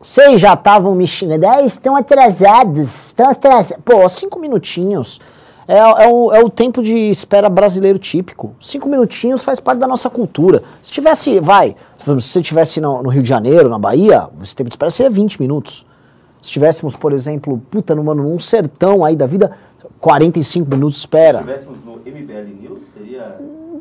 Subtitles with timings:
[0.00, 1.46] Vocês já estavam me xingando.
[1.46, 3.06] Ah, estão atrasados.
[3.06, 3.78] Estão atrasados.
[3.84, 5.20] Pô, cinco minutinhos.
[5.66, 8.54] É, é, o, é o tempo de espera brasileiro típico.
[8.60, 10.62] Cinco minutinhos faz parte da nossa cultura.
[10.80, 14.70] Se tivesse, vai, se você estivesse no, no, Rio de Janeiro, na Bahia, esse tempo
[14.70, 15.84] de espera seria 20 minutos.
[16.40, 19.52] Se tivéssemos, por exemplo, puta, numa, num sertão aí da vida,
[20.00, 21.38] 45 minutos de espera.
[21.38, 23.38] Se estivéssemos no MBL News, seria.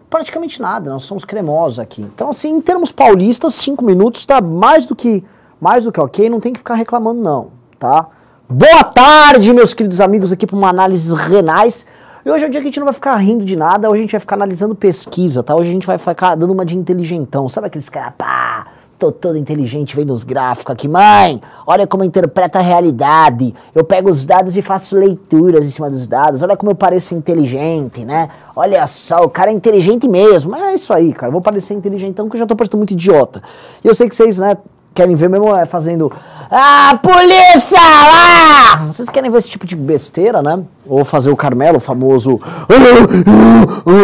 [0.10, 2.02] Praticamente nada, nós somos cremosos aqui.
[2.02, 5.24] Então, assim, em termos paulistas, 5 minutos está mais do que
[5.60, 7.48] mais do que ok, não tem que ficar reclamando, não,
[7.80, 8.08] tá?
[8.50, 11.86] Boa tarde, meus queridos amigos, aqui para uma análise renais.
[12.24, 14.00] E hoje é o dia que a gente não vai ficar rindo de nada, hoje
[14.00, 15.56] a gente vai ficar analisando pesquisa, tá?
[15.56, 17.50] Hoje a gente vai ficar dando uma de inteligentão.
[17.50, 18.68] Sabe aqueles caras, pá,
[19.00, 20.88] tô todo inteligente vendo os gráficos aqui.
[20.88, 23.54] Mãe, olha como eu interpreto a realidade.
[23.74, 26.42] Eu pego os dados e faço leituras em cima dos dados.
[26.42, 28.30] Olha como eu pareço inteligente, né?
[28.56, 30.56] Olha só, o cara é inteligente mesmo.
[30.56, 31.28] É isso aí, cara.
[31.28, 33.42] Eu vou parecer inteligentão porque eu já tô parecendo muito idiota.
[33.84, 34.58] E eu sei que vocês, né,
[34.98, 36.12] querem ver mesmo é fazendo
[36.50, 37.78] Ah, polícia!
[37.80, 38.88] Lá!
[38.88, 40.64] Vocês querem ver esse tipo de besteira, né?
[40.88, 42.40] Ou fazer o Carmelo, o famoso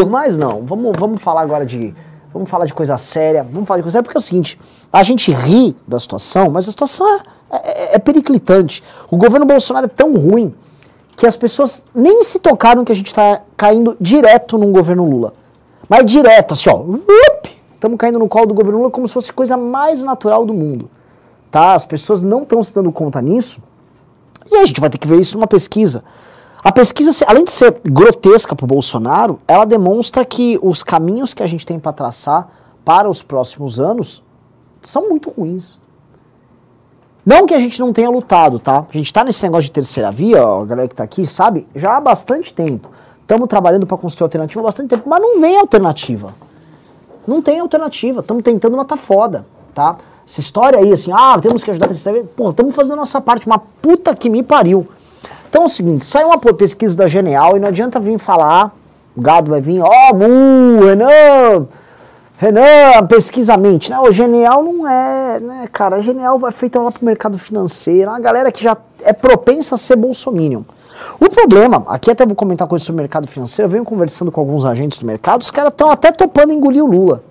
[0.08, 1.95] Mas não, vamos, vamos falar agora de
[2.31, 4.59] Vamos falar de coisa séria, vamos falar de coisa séria, porque é o seguinte,
[4.92, 8.84] a gente ri da situação, mas a situação é, é, é periclitante.
[9.12, 10.52] O governo Bolsonaro é tão ruim
[11.16, 15.36] que as pessoas nem se tocaram que a gente está caindo direto num governo Lula.
[15.88, 16.84] Mas direto, assim, ó.
[17.84, 20.89] Estamos caindo no colo do governo Lula como se fosse coisa mais natural do mundo.
[21.52, 21.73] Tá?
[21.73, 23.62] As pessoas não estão se dando conta nisso.
[24.50, 26.02] E a gente vai ter que ver isso numa pesquisa.
[26.64, 31.44] A pesquisa, além de ser grotesca para o Bolsonaro, ela demonstra que os caminhos que
[31.44, 32.48] a gente tem para traçar
[32.86, 34.23] para os próximos anos
[34.81, 35.78] são muito ruins.
[37.25, 38.86] Não que a gente não tenha lutado, tá?
[38.90, 41.68] A gente está nesse negócio de terceira via, ó, a galera que está aqui sabe,
[41.75, 42.90] já há bastante tempo.
[43.20, 46.34] Estamos trabalhando para construir alternativa há bastante tempo, mas não vem alternativa.
[47.28, 48.22] Não tem alternativa.
[48.22, 49.98] Estamos tentando, tá foda, tá?
[50.26, 53.20] Essa história aí, assim, ah, temos que ajudar a terceira Pô, estamos fazendo a nossa
[53.20, 53.46] parte.
[53.46, 54.88] Uma puta que me pariu.
[55.50, 58.72] Então é o seguinte, sai uma pesquisa da Genial e não adianta vir falar,
[59.16, 61.68] o gado vai vir, ó, oh, mu, Renan,
[62.40, 63.92] Renan, pesquisa mente.
[63.92, 68.09] Não, o Genial não é, né, cara, a Genial vai feita lá pro mercado financeiro,
[68.09, 70.64] uma galera que já é propensa a ser bolsominion.
[71.20, 74.40] O problema, aqui até vou comentar coisa sobre o mercado financeiro, eu venho conversando com
[74.40, 77.24] alguns agentes do mercado, os caras estão até topando engolir o Lula.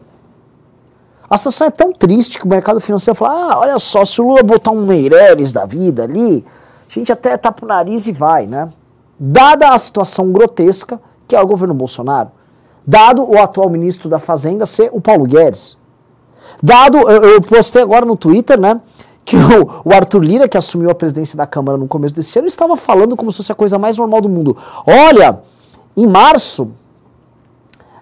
[1.28, 4.27] A situação é tão triste que o mercado financeiro fala, ah, olha só, se o
[4.27, 6.45] Lula botar um Meireles da vida ali,
[6.89, 8.69] a gente até tapa o nariz e vai, né?
[9.19, 12.31] Dada a situação grotesca que é o governo Bolsonaro,
[12.87, 15.78] dado o atual ministro da Fazenda ser o Paulo Guedes,
[16.62, 18.78] dado, eu, eu postei agora no Twitter, né,
[19.25, 22.49] que o, o, Arthur Lira, que assumiu a presidência da Câmara no começo desse ano,
[22.49, 24.56] estava falando como se fosse a coisa mais normal do mundo.
[24.87, 25.41] Olha,
[25.97, 26.71] em março,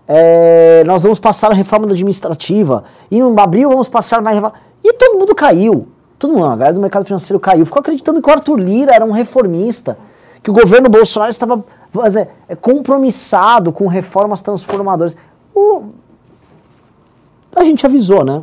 [0.09, 4.39] é, nós vamos passar a reforma administrativa, e em abril vamos passar mais.
[4.83, 5.89] E todo mundo caiu.
[6.19, 7.65] Todo mundo, a galera do mercado financeiro caiu.
[7.65, 9.99] Ficou acreditando que o Arthur Lira era um reformista,
[10.43, 11.65] que o governo Bolsonaro estava
[12.49, 15.17] é, compromissado com reformas transformadoras.
[15.55, 15.85] O,
[17.55, 18.43] a gente avisou, né?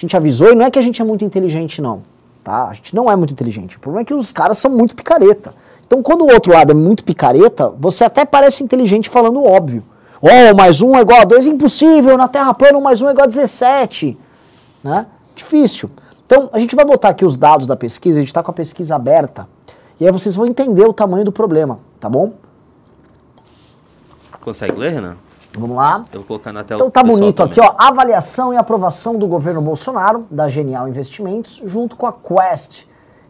[0.00, 2.02] A gente avisou e não é que a gente é muito inteligente, não
[2.42, 2.68] tá?
[2.68, 3.76] A gente não é muito inteligente.
[3.76, 5.54] O problema é que os caras são muito picareta.
[5.86, 9.84] Então, quando o outro lado é muito picareta, você até parece inteligente falando óbvio.
[10.20, 12.16] Oh, mais um é igual a dois, impossível.
[12.16, 14.18] Na Terra plana, um mais um é igual a 17.
[14.82, 15.06] Né?
[15.34, 15.90] Difícil.
[16.26, 18.54] Então, a gente vai botar aqui os dados da pesquisa, a gente está com a
[18.54, 19.48] pesquisa aberta.
[19.98, 22.32] E aí vocês vão entender o tamanho do problema, tá bom?
[24.40, 25.16] Consegue ler, Renan?
[25.52, 26.02] Vamos lá.
[26.12, 26.80] Eu vou colocar na tela.
[26.80, 27.52] Então tá bonito também.
[27.52, 27.74] aqui, ó.
[27.76, 32.84] Avaliação e aprovação do governo Bolsonaro, da Genial Investimentos, junto com a Quest,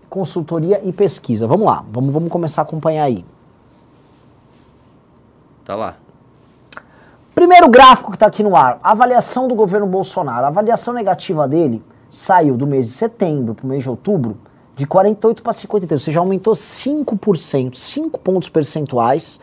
[0.09, 1.47] consultoria e pesquisa.
[1.47, 3.25] Vamos lá, vamos, vamos começar a acompanhar aí.
[5.65, 5.97] Tá lá.
[7.35, 10.45] Primeiro gráfico que está aqui no ar, avaliação do governo Bolsonaro.
[10.45, 14.37] A avaliação negativa dele saiu do mês de setembro para o mês de outubro
[14.77, 19.39] de 48 para 53, ou seja, aumentou 5%, 5 pontos percentuais,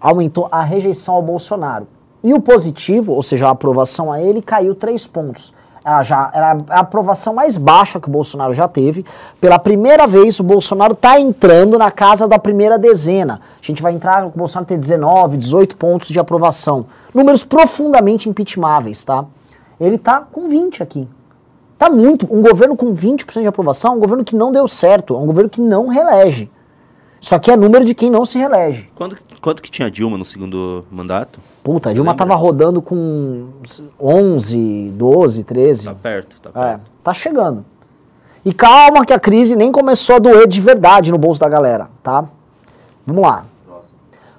[0.00, 1.86] aumentou a rejeição ao Bolsonaro.
[2.22, 5.52] E o positivo, ou seja, a aprovação a ele, caiu três pontos.
[5.84, 9.06] Ela já era a aprovação mais baixa que o Bolsonaro já teve.
[9.40, 13.40] Pela primeira vez, o Bolsonaro está entrando na casa da primeira dezena.
[13.62, 16.86] A gente vai entrar, o Bolsonaro tem 19, 18 pontos de aprovação.
[17.14, 19.24] Números profundamente impeachmáveis, tá?
[19.80, 21.08] Ele está com 20 aqui.
[21.78, 22.26] Tá muito.
[22.30, 25.26] Um governo com 20% de aprovação é um governo que não deu certo, é um
[25.26, 26.50] governo que não reelege.
[27.20, 28.90] Isso aqui é número de quem não se reelege.
[28.94, 31.40] Quando, quanto que tinha Dilma no segundo mandato?
[31.62, 32.26] Puta, a Dilma lembra?
[32.26, 33.48] tava rodando com
[34.00, 35.84] 11, 12, 13.
[35.84, 36.66] Tá perto, tá perto.
[36.66, 37.64] É, tá chegando.
[38.44, 41.88] E calma que a crise nem começou a doer de verdade no bolso da galera,
[42.02, 42.24] tá?
[43.06, 43.44] Vamos lá.
[43.66, 43.90] Próximo.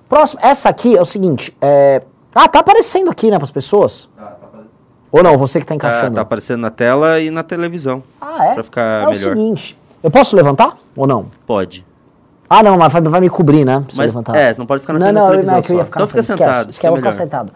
[0.07, 0.39] Próximo.
[0.43, 2.01] Essa aqui é o seguinte, é...
[2.33, 4.07] Ah, tá aparecendo aqui, né, pras pessoas?
[4.15, 4.69] Tá, tá aparecendo.
[5.11, 6.11] Ou não, você que tá encaixando?
[6.11, 8.03] Tá, tá aparecendo na tela e na televisão.
[8.21, 8.53] Ah, é?
[8.53, 9.29] Pra ficar é melhor.
[9.29, 11.25] É o seguinte, Eu posso levantar ou não?
[11.45, 11.85] Pode.
[12.49, 13.83] Ah, não, mas vai, vai me cobrir, né?
[13.89, 14.35] Se eu Mas, levantar.
[14.35, 15.77] é, você não pode ficar na não, frente não, da eu- televisão não, que eu
[15.77, 17.51] ia ficar Então fica sentado, Esquece, eu vou fica ficar sentado.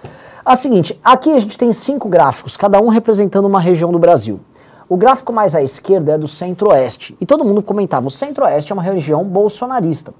[0.45, 4.39] Ah, seguinte, aqui a gente tem cinco gráficos, cada um representando uma região do Brasil.
[4.87, 7.17] O gráfico mais à esquerda é do centro-oeste.
[7.19, 10.13] E todo mundo comentava, o centro-oeste é uma região bolsonarista.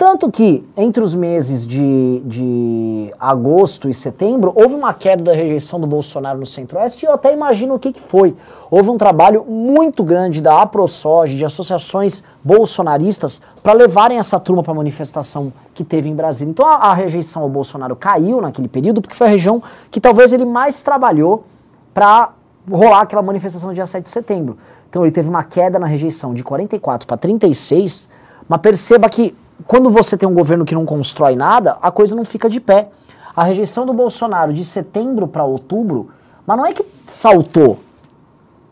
[0.00, 5.78] Tanto que, entre os meses de, de agosto e setembro, houve uma queda da rejeição
[5.78, 8.34] do Bolsonaro no Centro-Oeste e eu até imagino o que, que foi.
[8.70, 14.72] Houve um trabalho muito grande da AproSoja, de associações bolsonaristas, para levarem essa turma para
[14.72, 16.50] a manifestação que teve em Brasília.
[16.50, 20.32] Então a, a rejeição ao Bolsonaro caiu naquele período, porque foi a região que talvez
[20.32, 21.44] ele mais trabalhou
[21.92, 22.30] para
[22.70, 24.56] rolar aquela manifestação no dia 7 de setembro.
[24.88, 28.08] Então ele teve uma queda na rejeição de 44 para 36,
[28.48, 32.24] mas perceba que quando você tem um governo que não constrói nada, a coisa não
[32.24, 32.88] fica de pé.
[33.34, 36.10] A rejeição do Bolsonaro de setembro para outubro,
[36.46, 37.78] mas não é que saltou.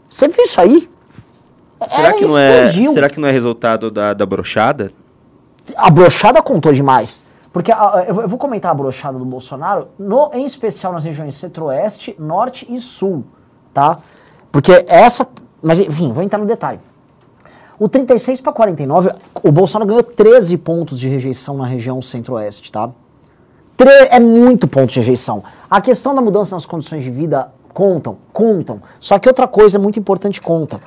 [0.08, 0.88] Você viu isso aí?
[1.86, 4.92] Será Ela que, não é, será que não é resultado da, da brochada?
[5.76, 7.24] A brochada contou demais.
[7.52, 11.04] Porque a- eu vou- eu vou comentar a brochada do Bolsonaro, no, em especial nas
[11.04, 13.24] regiões centro-oeste, norte e sul,
[13.72, 13.98] tá?
[14.50, 15.26] Porque essa.
[15.62, 16.80] Mas enfim, vou entrar no detalhe.
[17.78, 22.90] O 36 para 49, o Bolsonaro ganhou 13 pontos de rejeição na região centro-oeste, tá?
[23.76, 25.44] Tre- é muito ponto de rejeição.
[25.70, 28.82] A questão da mudança nas condições de vida contam, contam.
[28.98, 30.80] Só que outra coisa muito importante conta.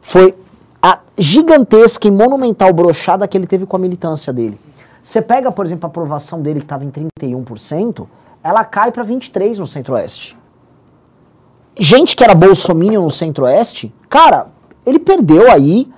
[0.00, 0.36] Foi
[0.80, 4.60] a gigantesca e monumental brochada que ele teve com a militância dele.
[5.02, 8.06] Você pega, por exemplo, a aprovação dele que estava em 31%,
[8.44, 10.38] ela cai para 23% no centro-oeste.
[11.78, 14.46] Gente que era bolsominion no centro-oeste, cara,
[14.84, 15.90] ele perdeu aí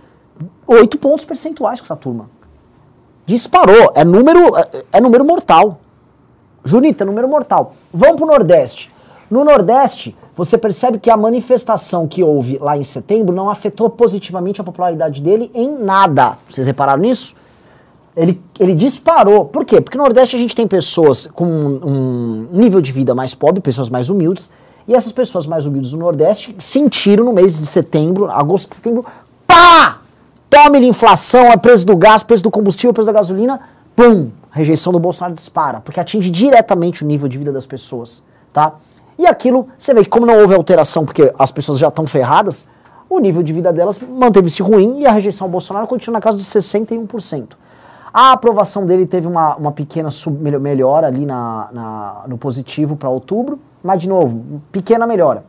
[0.68, 2.28] 8 pontos percentuais com essa turma.
[3.24, 3.92] Disparou.
[3.94, 5.80] É número, é, é número mortal.
[6.62, 7.74] Junita, número mortal.
[7.92, 8.90] Vamos pro Nordeste.
[9.30, 14.60] No Nordeste, você percebe que a manifestação que houve lá em setembro não afetou positivamente
[14.60, 16.38] a popularidade dele em nada.
[16.48, 17.34] Vocês repararam nisso?
[18.16, 19.46] Ele, ele disparou.
[19.46, 19.80] Por quê?
[19.80, 23.88] Porque no Nordeste a gente tem pessoas com um nível de vida mais pobre, pessoas
[23.88, 24.50] mais humildes,
[24.86, 29.04] e essas pessoas mais humildes do Nordeste sentiram no mês de setembro, agosto, setembro,
[29.46, 29.97] pá!
[30.50, 33.60] Tome-lhe inflação, é preço do gás, preço do combustível, preço da gasolina,
[33.94, 34.30] pum!
[34.50, 38.22] A rejeição do Bolsonaro dispara, porque atinge diretamente o nível de vida das pessoas,
[38.52, 38.72] tá?
[39.18, 42.64] E aquilo, você vê que como não houve alteração, porque as pessoas já estão ferradas,
[43.10, 46.38] o nível de vida delas manteve-se ruim e a rejeição ao Bolsonaro continua na casa
[46.38, 47.48] dos 61%.
[48.12, 50.08] A aprovação dele teve uma, uma pequena
[50.58, 55.44] melhora ali na, na- no positivo para outubro, mas de novo, pequena melhora.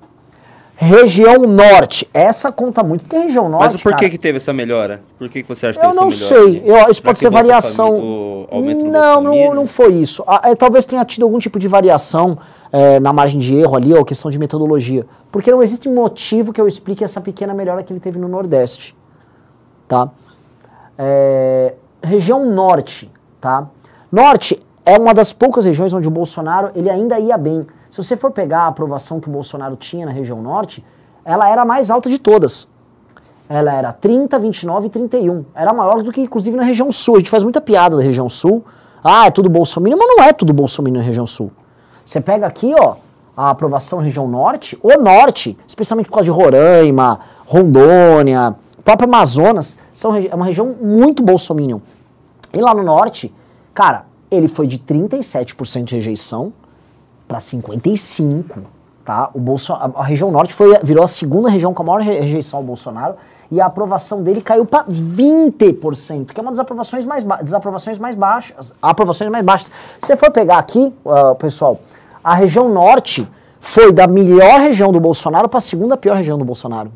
[0.81, 3.64] Região Norte, essa conta muito, porque região Norte.
[3.64, 5.02] Mas por que, cara, que teve essa melhora?
[5.18, 6.52] Por que, que você acha que teve não essa melhora?
[6.54, 6.64] sei.
[6.66, 8.48] Eu- isso Será pode que ser variação.
[8.50, 10.24] Família- não, não, não foi isso.
[10.26, 12.38] Ah, é, talvez tenha tido algum tipo de variação
[12.72, 15.06] é, na margem de erro ali, ou questão de metodologia.
[15.30, 18.96] Porque não existe motivo que eu explique essa pequena melhora que ele teve no Nordeste.
[19.86, 20.10] Tá?
[20.98, 23.12] É, região Norte,
[23.42, 23.68] tá?
[24.10, 27.68] Norte é uma das poucas regiões onde o Bolsonaro ele ainda ia bem.
[27.89, 30.86] Se você for pegar a aprovação que o Bolsonaro tinha na região Norte,
[31.25, 32.68] ela era a mais alta de todas.
[33.47, 35.45] Ela era 30, 29 e 31.
[35.56, 37.15] Era maior do que, inclusive, na região sul.
[37.15, 38.63] A gente faz muita piada da região sul.
[39.03, 41.51] Ah, é tudo bolsominion, mas não é tudo bolsominion na região sul.
[42.06, 42.95] Você pega aqui, ó,
[43.36, 49.77] a aprovação na região norte, o norte, especialmente por causa de Roraima, Rondônia, próprio Amazonas,
[49.94, 51.80] são, é uma região muito bolsominion.
[52.54, 53.33] E lá no norte,
[53.73, 56.54] cara, ele foi de 37% de rejeição
[57.30, 58.59] para 55,
[59.06, 59.30] tá?
[59.36, 62.57] O Bolso, a, região norte foi virou a segunda região com a maior re- rejeição
[62.57, 63.14] ao Bolsonaro
[63.52, 68.16] e a aprovação dele caiu para 20%, que é uma das aprovações mais desaprovações mais
[68.16, 69.71] baixas, aprovações mais baixas.
[70.02, 71.80] Se você for pegar aqui, ah, pessoal,
[72.24, 73.28] a região norte
[73.59, 76.92] foi da melhor região do Bolsonaro para a segunda pior região do Bolsonaro.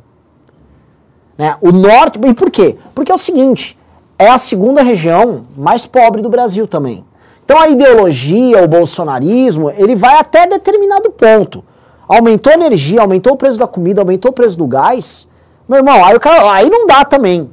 [1.38, 1.56] Né?
[1.62, 2.20] O norte.
[2.24, 2.76] E por quê?
[2.96, 3.78] Porque é o seguinte:
[4.18, 7.06] é a segunda região mais pobre do Brasil também.
[7.46, 11.64] Então a ideologia, o bolsonarismo, ele vai até determinado ponto.
[12.08, 15.28] Aumentou a energia, aumentou o preço da comida, aumentou o preço do gás.
[15.68, 17.50] Meu irmão, aí, cara, aí não dá também.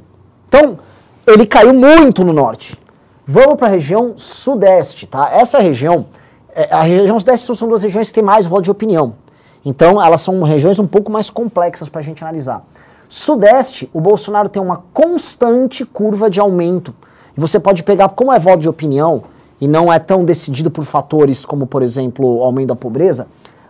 [0.47, 0.79] Então,
[1.25, 2.77] ele caiu muito no norte.
[3.25, 5.29] Vamos para a região sudeste, tá?
[5.31, 6.07] Essa região,
[6.53, 9.15] é, a região sudeste são duas regiões que têm mais voto de opinião.
[9.63, 12.63] Então, elas são regiões um pouco mais complexas para a gente analisar.
[13.07, 16.93] Sudeste, o Bolsonaro tem uma constante curva de aumento.
[17.37, 19.23] E você pode pegar, como é voto de opinião,
[19.61, 23.27] e não é tão decidido por fatores como, por exemplo, o aumento da pobreza,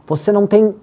[0.07, 0.73] você não tem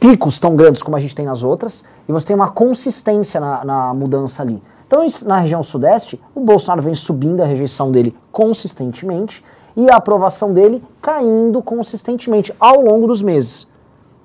[0.00, 3.64] picos tão grandes como a gente tem nas outras, e você tem uma consistência na,
[3.64, 4.60] na mudança ali.
[4.86, 9.44] Então, na região sudeste, o Bolsonaro vem subindo a rejeição dele consistentemente
[9.76, 13.66] e a aprovação dele caindo consistentemente ao longo dos meses.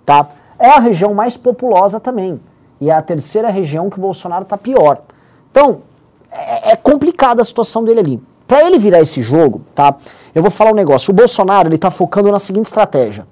[0.05, 0.29] Tá?
[0.57, 2.39] É a região mais populosa também.
[2.79, 5.01] E é a terceira região que o Bolsonaro está pior.
[5.51, 5.81] Então,
[6.31, 8.23] é, é complicada a situação dele ali.
[8.47, 9.95] Para ele virar esse jogo, tá?
[10.33, 11.11] Eu vou falar um negócio.
[11.11, 13.27] O Bolsonaro, ele tá focando na seguinte estratégia.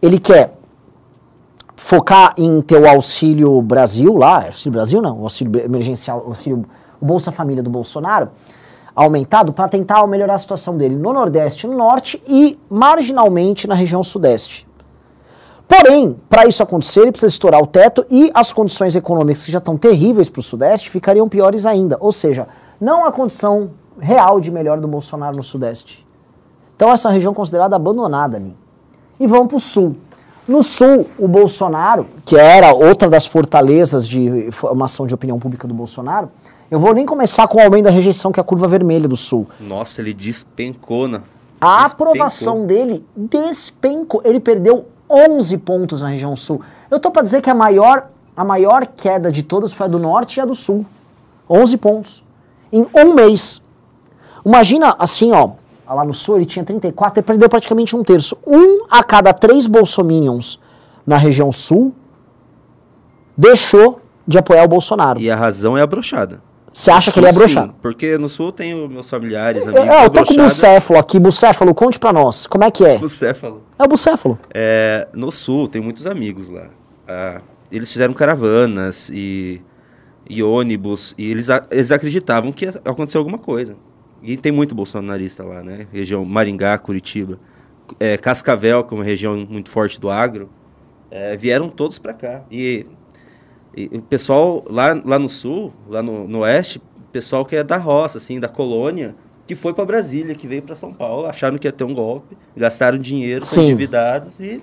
[0.00, 0.54] Ele quer
[1.76, 6.64] focar em ter o auxílio Brasil lá, auxílio Brasil não, o auxílio emergencial, o auxílio
[7.00, 8.30] o Bolsa Família do Bolsonaro,
[8.94, 14.02] aumentado para tentar melhorar a situação dele no Nordeste no Norte e marginalmente na região
[14.02, 14.66] Sudeste.
[15.68, 19.58] Porém, para isso acontecer, ele precisa estourar o teto e as condições econômicas que já
[19.58, 21.96] estão terríveis para o Sudeste ficariam piores ainda.
[22.00, 22.48] Ou seja,
[22.80, 26.07] não há condição real de melhor do Bolsonaro no Sudeste.
[26.78, 28.56] Então essa região é considerada abandonada ali.
[29.18, 29.96] E vamos para o Sul.
[30.46, 35.74] No Sul, o Bolsonaro, que era outra das fortalezas de formação de opinião pública do
[35.74, 36.30] Bolsonaro,
[36.70, 39.16] eu vou nem começar com o aumento da rejeição, que é a curva vermelha do
[39.16, 39.48] Sul.
[39.58, 41.20] Nossa, ele despencou, né?
[41.60, 44.22] A aprovação dele despencou.
[44.24, 46.60] Ele perdeu 11 pontos na região Sul.
[46.88, 49.98] Eu tô para dizer que a maior, a maior queda de todas foi a do
[49.98, 50.86] Norte e a do Sul.
[51.50, 52.24] 11 pontos.
[52.72, 53.60] Em um mês.
[54.46, 55.57] Imagina assim, ó,
[55.94, 58.36] lá no sul ele tinha 34, ele perdeu praticamente um terço.
[58.46, 60.58] Um a cada três bolsominions
[61.06, 61.94] na região sul
[63.36, 65.20] deixou de apoiar o Bolsonaro.
[65.20, 66.42] E a razão é a brochada.
[66.72, 67.74] Você acha que ele é brochado?
[67.80, 69.88] Porque no sul tem meus familiares, amigos.
[69.88, 71.18] É, eu tô com o bucéfalo aqui.
[71.18, 72.46] Bucéfalo, conte pra nós.
[72.46, 72.98] Como é que é?
[72.98, 73.62] Bucéfalo.
[73.78, 74.38] É o bucéfalo.
[74.52, 76.66] É, no sul tem muitos amigos lá.
[77.08, 77.40] Ah,
[77.72, 79.62] eles fizeram caravanas e,
[80.28, 83.74] e ônibus e eles, eles acreditavam que ia acontecer alguma coisa.
[84.22, 85.86] E tem muito bolsonarista lá, né?
[85.92, 87.38] Região Maringá, Curitiba.
[87.98, 90.50] É, Cascavel, que é uma região muito forte do agro.
[91.10, 92.42] É, vieram todos para cá.
[92.50, 92.86] E,
[93.76, 96.82] e, o pessoal lá, lá no sul, lá no, no oeste,
[97.12, 99.14] pessoal que é da roça, assim, da colônia,
[99.46, 102.36] que foi para Brasília, que veio para São Paulo, acharam que ia ter um golpe,
[102.56, 104.62] gastaram dinheiro, foram endividados e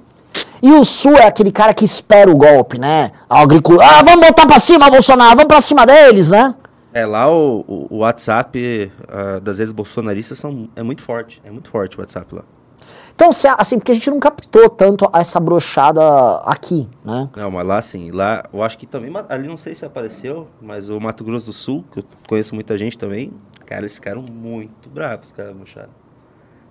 [0.62, 3.12] e o Sul é aquele cara que espera o golpe, né?
[3.30, 6.56] O agricultor, ah, vamos botar pra cima, Bolsonaro, vamos pra cima deles, né?
[6.96, 11.42] É, lá o, o, WhatsApp uh, das vezes bolsonaristas são, é muito forte.
[11.44, 12.44] É muito forte o WhatsApp lá.
[13.14, 16.02] Então, assim, porque a gente não captou tanto essa brochada
[16.46, 17.30] aqui, né?
[17.36, 18.12] Não, mas lá sim.
[18.12, 21.54] Lá, eu acho que também, ali não sei se apareceu, mas o Mato Grosso do
[21.54, 23.34] Sul, que eu conheço muita gente também,
[23.66, 25.90] cara, eles ficaram muito bravos, cara, brochada.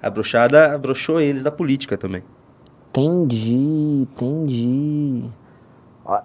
[0.00, 2.23] A brochada brochou eles da política também.
[2.88, 5.31] Entendi, entendi.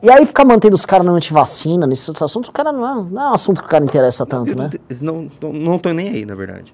[0.01, 3.21] E aí ficar mantendo os caras na antivacina, nesse assunto, o cara não é, não
[3.21, 4.71] é um assunto que o cara interessa tanto, não, né?
[4.89, 6.74] Eles não estão não, não nem aí, na verdade.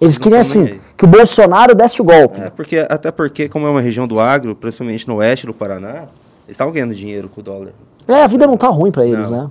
[0.00, 2.40] Eles, eles queriam assim, que o Bolsonaro desse o golpe.
[2.40, 6.04] É, porque, até porque, como é uma região do agro, principalmente no oeste do Paraná,
[6.46, 7.72] eles estavam ganhando dinheiro com o dólar.
[8.08, 9.50] É, a vida não tá ruim para eles, né?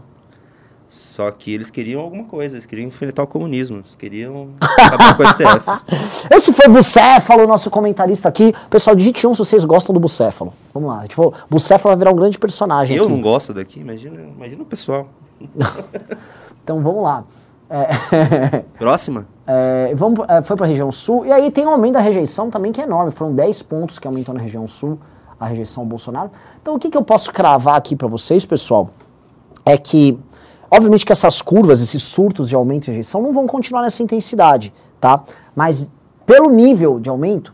[0.95, 5.23] Só que eles queriam alguma coisa, eles queriam enfrentar o comunismo, eles queriam acabar com
[5.23, 6.27] o STF.
[6.33, 8.53] Esse foi Bucéfalo, nosso comentarista aqui.
[8.69, 10.53] Pessoal, digite um se vocês gostam do Bucéfalo.
[10.73, 11.17] Vamos lá, gente
[11.49, 13.11] Bucéfalo vai virar um grande personagem Eu aqui.
[13.11, 15.09] não gosto daqui, imagina, imagina o pessoal.
[16.63, 17.25] então vamos lá.
[17.69, 18.63] É...
[18.79, 19.27] Próxima?
[19.45, 22.49] É, vamos, é, foi para a região sul, e aí tem um aumento da rejeição
[22.49, 23.11] também que é enorme.
[23.11, 24.97] Foram 10 pontos que aumentou na região sul
[25.37, 26.31] a rejeição ao Bolsonaro.
[26.61, 28.89] Então o que, que eu posso cravar aqui para vocês, pessoal,
[29.65, 30.17] é que
[30.75, 34.73] Obviamente que essas curvas, esses surtos de aumento e rejeição não vão continuar nessa intensidade,
[34.99, 35.23] tá?
[35.55, 35.89] Mas
[36.25, 37.53] pelo nível de aumento,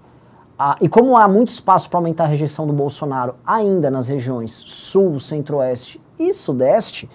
[0.80, 5.20] e como há muito espaço para aumentar a rejeição do Bolsonaro ainda nas regiões sul,
[5.20, 7.08] centro-oeste e sudeste,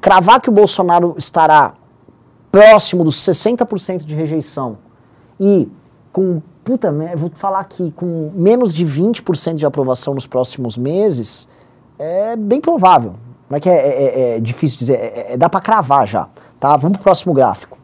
[0.00, 1.74] cravar que o Bolsonaro estará
[2.52, 4.78] próximo dos 60% de rejeição
[5.40, 5.68] e
[6.12, 11.48] com, puta, vou falar aqui, com menos de 20% de aprovação nos próximos meses,
[11.98, 13.14] é bem provável.
[13.48, 16.28] Não é que é, é, é, é difícil dizer, é, é dá para cravar já.
[16.60, 16.76] Tá?
[16.76, 17.78] Vamos pro próximo gráfico.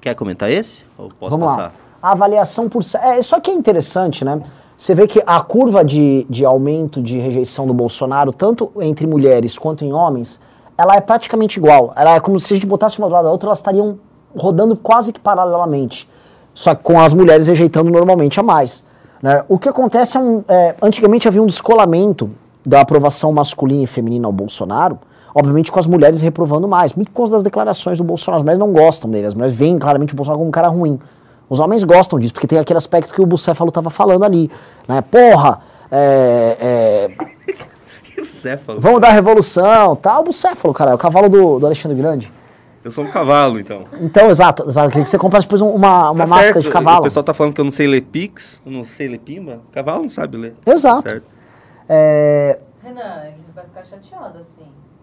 [0.00, 0.84] Quer comentar esse?
[0.98, 1.62] Ou posso Vamos passar?
[1.68, 1.72] Lá.
[2.02, 2.82] A avaliação por.
[3.00, 4.42] É, só que é interessante, né?
[4.76, 9.56] Você vê que a curva de, de aumento de rejeição do Bolsonaro, tanto entre mulheres
[9.56, 10.40] quanto em homens,
[10.76, 11.92] ela é praticamente igual.
[11.94, 14.00] Ela é como se a gente botasse uma do lado da outra, elas estariam
[14.36, 16.08] rodando quase que paralelamente.
[16.52, 18.84] Só que com as mulheres rejeitando normalmente a mais.
[19.22, 19.44] Né?
[19.48, 22.28] O que acontece é, um, é, antigamente havia um descolamento
[22.66, 24.98] da aprovação masculina e feminina ao Bolsonaro,
[25.34, 28.38] obviamente com as mulheres reprovando mais, muito por causa das declarações do Bolsonaro.
[28.38, 30.98] As mulheres não gostam dele, as mulheres veem claramente o Bolsonaro como um cara ruim.
[31.48, 34.50] Os homens gostam disso, porque tem aquele aspecto que o Bucéfalo estava falando ali.
[34.88, 35.02] Né?
[35.02, 35.60] Porra,
[35.90, 37.32] é, é...
[38.78, 39.96] Vamos dar revolução, tal.
[39.96, 40.20] Tá?
[40.20, 42.32] O Bucéfalo, cara, é o cavalo do, do Alexandre Grande.
[42.84, 43.84] Eu sou um cavalo, então.
[44.00, 44.64] Então, exato.
[44.66, 44.86] exato.
[44.86, 46.62] Eu queria que você comprasse depois uma, uma tá máscara certo.
[46.62, 47.00] de cavalo.
[47.00, 49.60] O pessoal tá falando que eu não sei ler Pix, eu não sei ler Pimba.
[49.72, 50.54] Cavalo não sabe ler.
[50.66, 51.20] Exato.
[51.20, 51.20] Tá
[51.88, 52.58] é...
[52.82, 54.62] Renan, ele vai ficar chateado assim.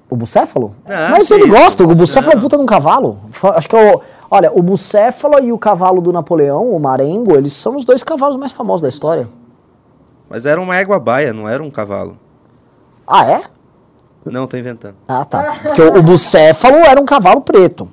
[0.09, 0.75] O bucéfalo?
[0.86, 1.51] Ah, Mas ele isso.
[1.51, 2.39] gosta, o bucéfalo não.
[2.39, 3.19] é puta de um cavalo.
[3.55, 4.01] Acho que é o.
[4.31, 8.36] Olha, o bucéfalo e o cavalo do Napoleão, o marengo, eles são os dois cavalos
[8.36, 9.29] mais famosos da história.
[10.29, 12.17] Mas era uma égua baia, não era um cavalo.
[13.07, 13.41] Ah, é?
[14.31, 14.95] Não, tô inventando.
[15.07, 15.57] Ah, tá.
[15.62, 17.91] Porque o, o bucéfalo era um cavalo preto,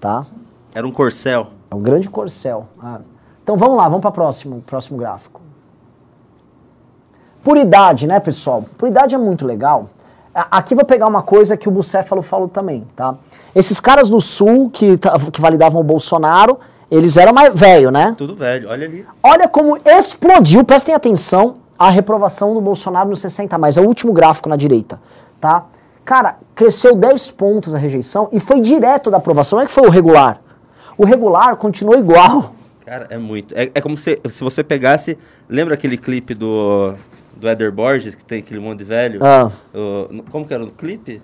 [0.00, 0.26] tá?
[0.74, 1.48] Era um corcel.
[1.70, 2.66] É um grande corcel.
[2.82, 3.00] Ah.
[3.42, 5.40] Então vamos lá, vamos para o próximo, próximo gráfico.
[7.42, 8.64] Por idade, né, pessoal?
[8.78, 9.90] Por idade é muito legal.
[10.32, 13.16] Aqui vou pegar uma coisa que o Bucéfalo falou também, tá?
[13.54, 14.98] Esses caras do Sul que,
[15.30, 16.58] que validavam o Bolsonaro,
[16.90, 18.14] eles eram mais velho, né?
[18.16, 19.06] Tudo velho, olha ali.
[19.22, 24.12] Olha como explodiu, prestem atenção, a reprovação do Bolsonaro no 60 mais, é o último
[24.12, 25.00] gráfico na direita,
[25.42, 25.66] tá?
[26.04, 29.86] Cara, cresceu 10 pontos a rejeição e foi direto da aprovação, não é que foi
[29.86, 30.40] o regular.
[30.96, 32.54] O regular continuou igual.
[32.86, 33.52] Cara, é muito.
[33.56, 35.18] É, é como se, se você pegasse.
[35.48, 36.94] Lembra aquele clipe do,
[37.36, 39.20] do Éder Borges, que tem aquele monte de velho?
[39.24, 39.50] Ah.
[39.74, 41.22] O- como que era o clipe?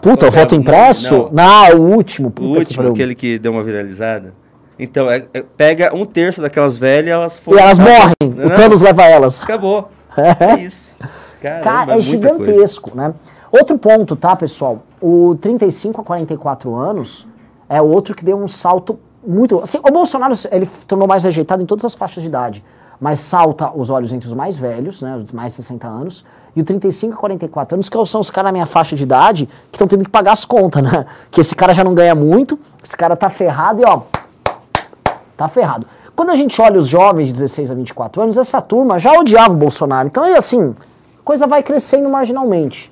[0.00, 1.30] Puta, o voto impresso?
[1.32, 1.70] Não.
[1.70, 2.28] Não, o último.
[2.28, 2.92] O Puta que último, pariu.
[2.92, 4.34] aquele que deu uma viralizada.
[4.78, 8.14] Então, é- é- pega um terço daquelas velhas elas E elas morrem.
[8.36, 9.42] Não, O Thanos leva elas.
[9.42, 9.90] Acabou.
[10.16, 10.94] É isso.
[11.40, 12.52] Caramba, Cara, é muita coisa.
[12.52, 13.14] gigantesco, né?
[13.52, 14.82] Outro ponto, tá, pessoal?
[14.98, 17.26] O 35 a 44 anos
[17.68, 19.60] é outro que deu um salto muito.
[19.60, 22.64] Assim, o Bolsonaro ele tornou mais rejeitado em todas as faixas de idade,
[22.98, 26.24] mas salta os olhos entre os mais velhos, né, os mais de 60 anos,
[26.56, 29.46] e o 35 a 44 anos, que são os caras na minha faixa de idade
[29.70, 31.04] que estão tendo que pagar as contas, né?
[31.30, 34.02] Que esse cara já não ganha muito, esse cara tá ferrado e ó,
[35.36, 35.86] tá ferrado.
[36.16, 39.52] Quando a gente olha os jovens de 16 a 24 anos, essa turma já odiava
[39.52, 40.08] o Bolsonaro.
[40.08, 40.74] Então, é assim,
[41.20, 42.91] a coisa vai crescendo marginalmente.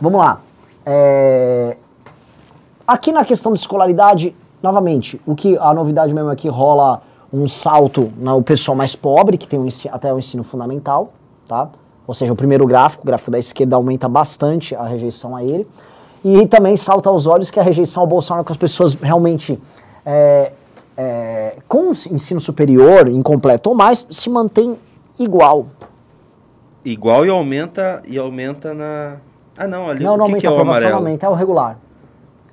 [0.00, 0.40] Vamos lá.
[0.84, 1.76] É,
[2.86, 7.48] Aqui na questão de escolaridade, novamente, o que a novidade mesmo é que rola um
[7.48, 11.12] salto no pessoal mais pobre, que tem ensi- até o ensino fundamental,
[11.48, 11.68] tá?
[12.06, 15.66] Ou seja, o primeiro gráfico, o gráfico da esquerda aumenta bastante a rejeição a ele.
[16.24, 19.60] E também salta aos olhos que a rejeição ao Bolsonaro com as pessoas realmente
[20.04, 20.52] é,
[20.96, 24.76] é, com ensino superior, incompleto ou mais, se mantém
[25.18, 25.66] igual.
[26.84, 29.16] Igual e aumenta e aumenta na.
[29.56, 31.26] Ah, não, ali Não, o não que, aumenta que é a o aprovação, não aumenta,
[31.26, 31.78] é o regular.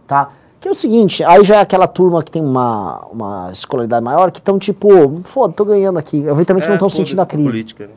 [0.07, 0.29] Tá?
[0.59, 4.31] Que é o seguinte, aí já é aquela turma que tem uma, uma escolaridade maior,
[4.31, 4.87] que estão tipo,
[5.23, 6.17] foda, tô ganhando aqui.
[6.17, 7.49] Eventualmente não estão É, sentindo a crise.
[7.49, 7.93] Política, né?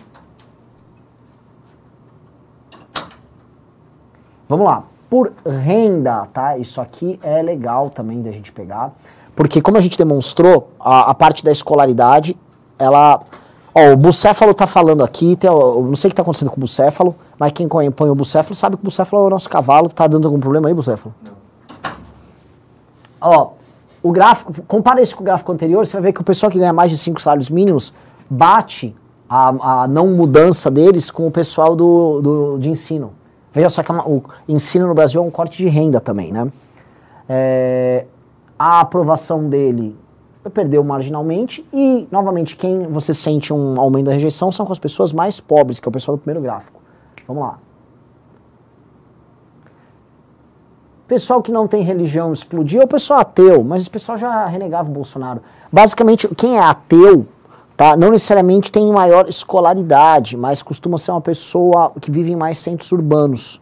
[4.48, 4.84] Vamos lá.
[5.08, 6.58] Por renda, tá?
[6.58, 8.92] Isso aqui é legal também da gente pegar.
[9.34, 12.36] Porque como a gente demonstrou, a, a parte da escolaridade,
[12.78, 13.20] ela...
[13.74, 16.56] Ó, o bucéfalo tá falando aqui, tem, ó, não sei o que tá acontecendo com
[16.56, 19.88] o bucéfalo, mas quem põe o bucéfalo sabe que o bucéfalo é o nosso cavalo.
[19.88, 21.14] Tá dando algum problema aí, bucéfalo?
[23.20, 23.50] Ó,
[24.02, 26.58] o gráfico, compara isso com o gráfico anterior, você vai ver que o pessoal que
[26.58, 27.92] ganha mais de 5 salários mínimos
[28.28, 28.94] bate
[29.28, 33.12] a, a não mudança deles com o pessoal do, do, de ensino.
[33.52, 36.30] Veja só que é uma- o ensino no Brasil é um corte de renda também,
[36.32, 36.50] né?
[37.28, 38.04] É,
[38.58, 39.96] a aprovação dele
[40.54, 45.12] perdeu marginalmente e, novamente, quem você sente um aumento da rejeição são com as pessoas
[45.12, 46.80] mais pobres, que é o pessoal do primeiro gráfico.
[47.26, 47.58] Vamos lá.
[51.08, 54.88] Pessoal que não tem religião explodiu, é o pessoal ateu, mas esse pessoal já renegava
[54.88, 55.40] o Bolsonaro.
[55.70, 57.26] Basicamente, quem é ateu,
[57.76, 62.58] tá, não necessariamente tem maior escolaridade, mas costuma ser uma pessoa que vive em mais
[62.58, 63.60] centros urbanos.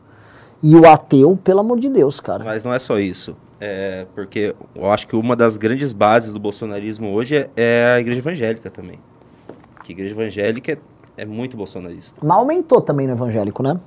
[0.62, 2.42] E o ateu, pelo amor de Deus, cara.
[2.42, 3.36] Mas não é só isso.
[3.60, 8.00] É porque eu acho que uma das grandes bases do bolsonarismo hoje é, é a
[8.00, 8.98] igreja evangélica também.
[9.84, 10.78] Que a igreja evangélica
[11.16, 12.20] é, muito bolsonarista.
[12.22, 13.78] Mas aumentou também no evangélico, né?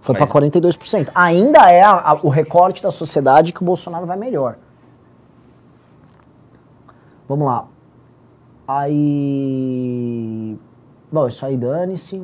[0.00, 1.10] Foi pra 42%.
[1.14, 4.56] Ainda é a- a- o recorte da sociedade que o Bolsonaro vai melhor.
[7.28, 7.66] Vamos lá.
[8.68, 10.56] Aí.
[11.10, 12.22] Bom, isso aí dane-se.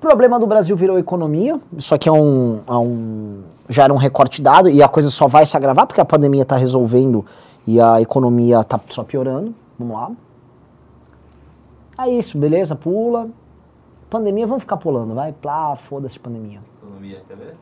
[0.00, 1.60] Problema do Brasil virou economia.
[1.76, 5.26] Isso aqui é um, é um- já era um recorte dado e a coisa só
[5.26, 7.24] vai se agravar porque a pandemia está resolvendo
[7.66, 9.54] e a economia está só piorando.
[9.78, 10.10] Vamos lá.
[12.02, 12.74] É isso, beleza?
[12.74, 13.28] Pula.
[14.08, 15.32] Pandemia, vamos ficar pulando, vai.
[15.32, 16.60] Plá, foda-se pandemia.
[16.82, 17.56] Economia, quer ver?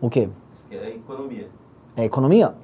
[0.00, 0.28] O quê?
[0.70, 1.48] É economia.
[1.96, 2.54] É economia?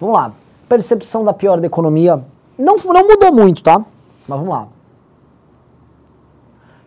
[0.00, 0.32] Vamos lá.
[0.68, 2.22] Percepção da pior da economia.
[2.58, 3.78] Não, não mudou muito, tá?
[3.78, 4.68] Mas vamos lá.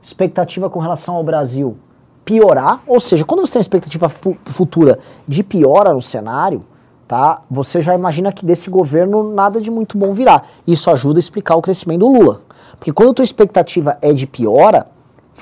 [0.02, 1.78] Expectativa com relação ao Brasil
[2.26, 6.62] piorar, ou seja, quando você tem uma expectativa fu- futura de piora no cenário,
[7.08, 7.42] tá?
[7.50, 10.44] Você já imagina que desse governo nada de muito bom virá.
[10.66, 12.42] Isso ajuda a explicar o crescimento do Lula.
[12.82, 14.88] Porque quando a tua expectativa é de piora,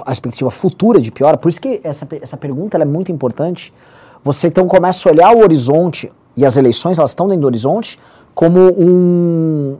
[0.06, 3.73] a expectativa futura de piora, por isso que essa, essa pergunta é muito importante.
[4.21, 7.97] Você então começa a olhar o horizonte, e as eleições elas estão dentro do horizonte,
[8.36, 9.78] como um,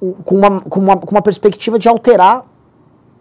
[0.00, 2.42] um- com, uma, com, uma, com uma perspectiva de alterar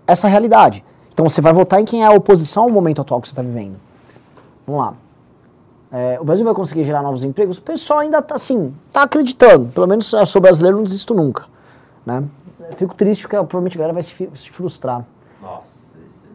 [0.08, 0.82] essa realidade.
[1.14, 3.42] Então você vai votar em quem é a oposição ao momento atual que você está
[3.42, 3.76] vivendo.
[4.66, 4.94] Vamos lá.
[5.92, 7.58] É, o Brasil vai conseguir gerar novos empregos?
[7.58, 9.66] O pessoal ainda está assim, está acreditando.
[9.74, 11.52] Pelo menos eu sou brasileiro, não desisto nunca.
[12.06, 12.24] Né?
[12.76, 15.06] Fico triste porque provavelmente a galera vai se, se frustrar.
[15.42, 16.28] Nossa, esse...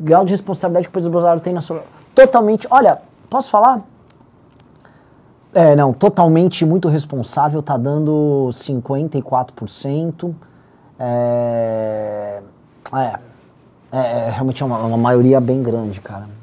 [0.00, 1.82] Grau de responsabilidade que o presidente Bolsonaro tem na sua...
[2.14, 2.66] Totalmente...
[2.70, 3.82] Olha, posso falar?
[5.52, 10.34] É, não, totalmente muito responsável, tá dando 54%.
[11.00, 12.42] É,
[12.94, 13.18] é,
[13.92, 16.37] é realmente é uma, uma maioria bem grande, cara.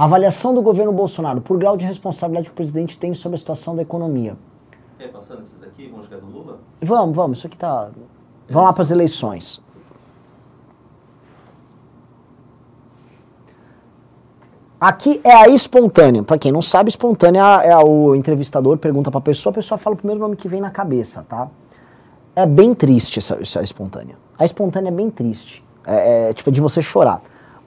[0.00, 3.76] Avaliação do governo Bolsonaro por grau de responsabilidade que o presidente tem sobre a situação
[3.76, 4.34] da economia.
[4.98, 6.58] É, passando esses aqui, vamos chegar do Lula?
[6.80, 7.90] Vamos, vamos, isso aqui tá.
[8.48, 9.60] Vamos lá para as eleições.
[14.80, 16.22] Aqui é a espontânea.
[16.22, 19.92] Para quem não sabe, espontânea é o entrevistador pergunta para a pessoa, a pessoa fala
[19.92, 21.50] o primeiro nome que vem na cabeça, tá?
[22.34, 24.16] É bem triste essa, essa espontânea.
[24.38, 25.62] A espontânea é bem triste.
[25.86, 27.20] É, é tipo é de você chorar.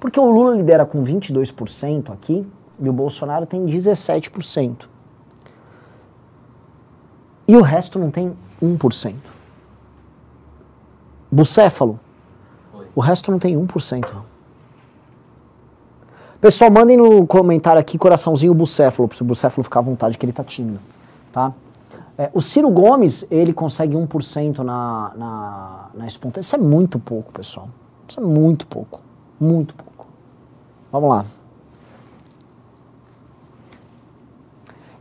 [0.04, 2.46] Porque o Lula lidera com 22% aqui
[2.78, 4.82] e o Bolsonaro tem 17%.
[7.48, 9.16] E o resto não tem 1%.
[11.32, 11.98] Bucéfalo.
[12.94, 14.14] O resto não tem 1%.
[16.42, 20.34] Pessoal, mandem no comentário aqui coraçãozinho bucéfalo, se o bucéfalo ficar à vontade, que ele
[20.34, 20.82] tá tímido,
[21.32, 21.54] tá?
[22.18, 26.42] É, o Ciro Gomes, ele consegue 1% na, na, na espontânea.
[26.42, 27.70] Isso é muito pouco, pessoal.
[28.06, 29.00] Isso é muito pouco.
[29.40, 29.93] Muito pouco.
[30.94, 31.26] Vamos lá.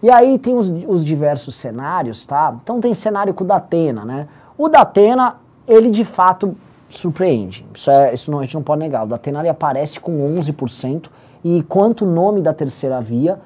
[0.02, 2.57] E aí tem os, os diversos cenários, tá?
[2.62, 4.26] Então tem cenário com o Datena, né?
[4.57, 5.37] O Datena,
[5.68, 6.57] ele de fato
[6.88, 7.66] surpreende.
[7.74, 9.05] Isso, é, isso não, a gente não pode negar.
[9.05, 11.11] O Datena ele aparece com 11%.
[11.44, 13.38] E quanto o nome da terceira via,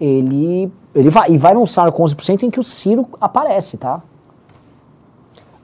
[0.00, 4.02] ele, ele vai, e vai num cenário com 11% em que o Ciro aparece, tá?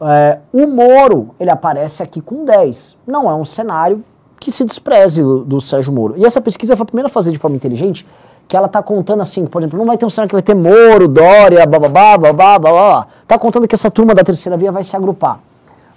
[0.00, 2.96] É, o Moro, ele aparece aqui com 10.
[3.04, 4.04] Não é um cenário
[4.40, 6.14] que se despreze do, do Sérgio Moro.
[6.16, 8.06] E essa pesquisa foi a primeira a fazer de forma inteligente,
[8.46, 10.54] que ela tá contando assim, por exemplo, não vai ter um cenário que vai ter
[10.54, 13.06] Moro, Dória, bababá, babá, babá.
[13.26, 15.40] Tá contando que essa turma da terceira via vai se agrupar.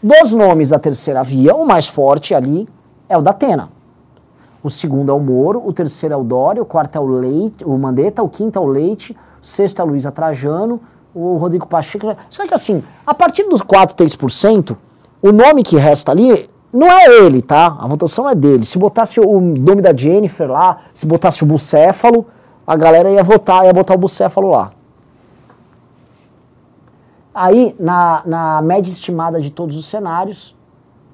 [0.03, 2.67] Dos nomes da terceira via, o mais forte ali
[3.07, 3.69] é o da Atena.
[4.63, 7.63] O segundo é o Moro, o terceiro é o Dória, o quarto é o Leite,
[7.63, 10.79] o Mandetta, o quinto é o Leite, o sexto é a Luísa Trajano,
[11.15, 12.15] o Rodrigo Pacheco.
[12.29, 14.75] Só que assim, a partir dos 4, 3%,
[15.21, 17.77] o nome que resta ali não é ele, tá?
[17.79, 18.65] A votação é dele.
[18.65, 22.25] Se botasse o nome da Jennifer lá, se botasse o bucéfalo,
[22.65, 24.71] a galera ia votar, ia botar o bucéfalo lá.
[27.33, 30.55] Aí, na, na média estimada de todos os cenários,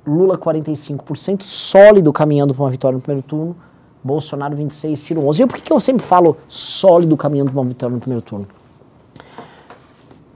[0.05, 3.55] Lula 45%, sólido caminhando para uma vitória no primeiro turno,
[4.03, 5.43] Bolsonaro 26, Ciro 11.
[5.43, 8.47] E por que, que eu sempre falo sólido caminhando para uma vitória no primeiro turno?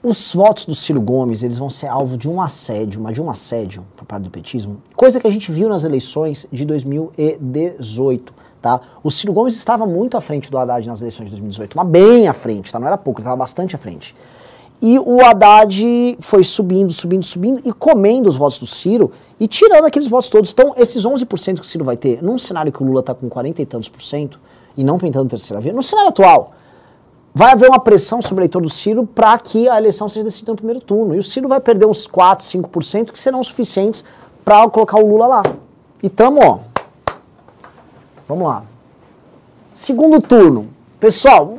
[0.03, 3.29] Os votos do Ciro Gomes, eles vão ser alvo de um assédio, mas de um
[3.29, 8.81] assédio por parte do petismo, coisa que a gente viu nas eleições de 2018, tá?
[9.03, 12.27] O Ciro Gomes estava muito à frente do Haddad nas eleições de 2018, mas bem
[12.27, 12.79] à frente, tá?
[12.79, 14.15] Não era pouco, ele estava bastante à frente.
[14.81, 19.85] E o Haddad foi subindo, subindo, subindo e comendo os votos do Ciro e tirando
[19.85, 20.51] aqueles votos todos.
[20.51, 23.29] Então, esses 11% que o Ciro vai ter, num cenário que o Lula está com
[23.29, 24.39] 40 e tantos por cento
[24.75, 26.53] e não pintando terceira via, no cenário atual,
[27.33, 30.51] vai haver uma pressão sobre o eleitor do Ciro para que a eleição seja decidida
[30.51, 31.15] no primeiro turno.
[31.15, 34.03] E o Ciro vai perder uns 4, 5% que serão suficientes
[34.43, 35.43] para colocar o Lula lá.
[36.01, 36.59] E tamo, ó.
[38.27, 38.63] Vamos lá.
[39.73, 40.69] Segundo turno.
[40.99, 41.57] Pessoal,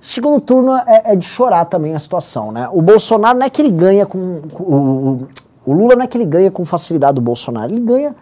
[0.00, 2.68] Segundo turno é, é, de chorar também a situação, né?
[2.72, 4.40] O Bolsonaro não é que ele ganha com.
[4.50, 5.28] com o,
[5.66, 8.16] o, Lula não é que ele ganha com facilidade do Bolsonaro, ele ganha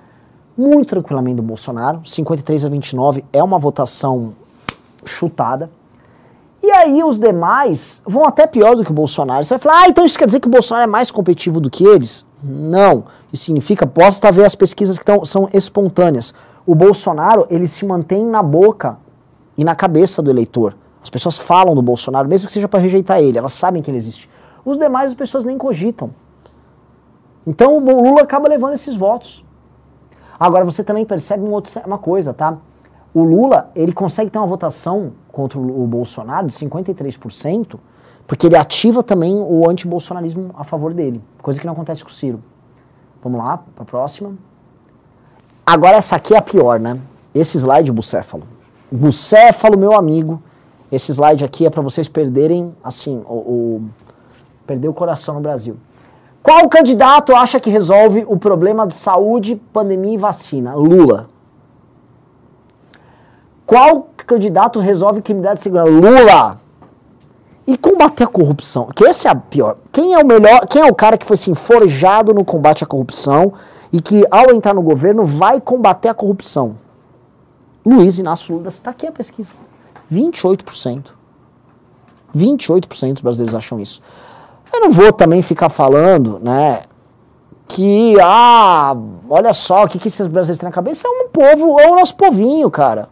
[0.56, 2.00] muito tranquilamente do Bolsonaro.
[2.04, 4.34] 53 a 29 é uma votação
[5.04, 5.70] chutada.
[6.62, 9.44] E aí os demais vão até pior do que o Bolsonaro.
[9.44, 11.70] Você vai falar, ah, então isso quer dizer que o Bolsonaro é mais competitivo do
[11.70, 12.26] que eles?
[12.42, 13.04] Não.
[13.32, 16.34] Isso significa, posso ver as pesquisas que tão, são espontâneas.
[16.66, 18.98] O Bolsonaro, ele se mantém na boca
[19.56, 20.76] e na cabeça do eleitor.
[21.02, 23.98] As pessoas falam do Bolsonaro, mesmo que seja para rejeitar ele, elas sabem que ele
[23.98, 24.28] existe.
[24.64, 26.10] Os demais as pessoas nem cogitam.
[27.46, 29.44] Então o Lula acaba levando esses votos.
[30.38, 32.58] Agora você também percebe uma, outra, uma coisa, tá?
[33.14, 37.78] O Lula, ele consegue ter uma votação contra o Bolsonaro de 53%,
[38.26, 42.12] porque ele ativa também o antibolsonarismo a favor dele, coisa que não acontece com o
[42.12, 42.42] Ciro.
[43.22, 44.32] Vamos lá, para a próxima.
[45.64, 46.98] Agora essa aqui é a pior, né?
[47.32, 48.48] Esse slide bucéfalo.
[48.90, 50.42] Bucéfalo, meu amigo,
[50.90, 53.88] esse slide aqui é para vocês perderem, assim, o, o,
[54.66, 55.76] perder o coração no Brasil.
[56.42, 60.74] Qual candidato acha que resolve o problema de saúde, pandemia e vacina?
[60.74, 61.30] Lula.
[63.64, 65.90] Qual candidato resolve criminalidade segurança?
[65.90, 66.56] Lula.
[67.66, 69.76] E combater a corrupção, que esse é a pior.
[69.92, 72.86] Quem é o melhor, quem é o cara que foi assim, forjado no combate à
[72.86, 73.52] corrupção
[73.92, 76.76] e que ao entrar no governo vai combater a corrupção?
[77.84, 79.50] Luiz Inácio Lula, está aqui a pesquisa.
[80.10, 81.12] 28%.
[82.34, 84.00] 28% dos brasileiros acham isso.
[84.72, 86.82] Eu não vou também ficar falando, né?
[87.68, 88.96] que, ah,
[89.28, 91.06] olha só, o que, que esses brasileiros têm na cabeça?
[91.06, 93.10] É um povo, é o nosso povinho, cara.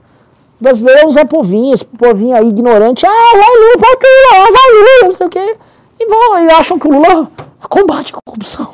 [0.60, 4.72] Brasileiro é um Zé Povinho, esse povinho aí ignorante, ah, vai Lula, vai Lula, vai
[4.72, 5.56] Lula, não sei o quê.
[5.98, 7.30] E vão, e acham que o Lula
[7.68, 8.68] combate a corrupção.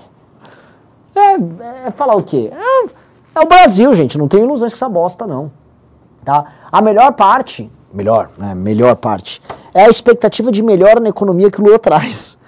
[1.14, 2.51] É, é falar o quê?
[2.53, 5.51] É, é, o Brasil, gente, não tem ilusões com essa bosta, não.
[6.25, 6.45] Tá?
[6.71, 9.42] A melhor parte, melhor, né, melhor parte,
[9.75, 12.38] é a expectativa de melhora na economia que o Lula traz.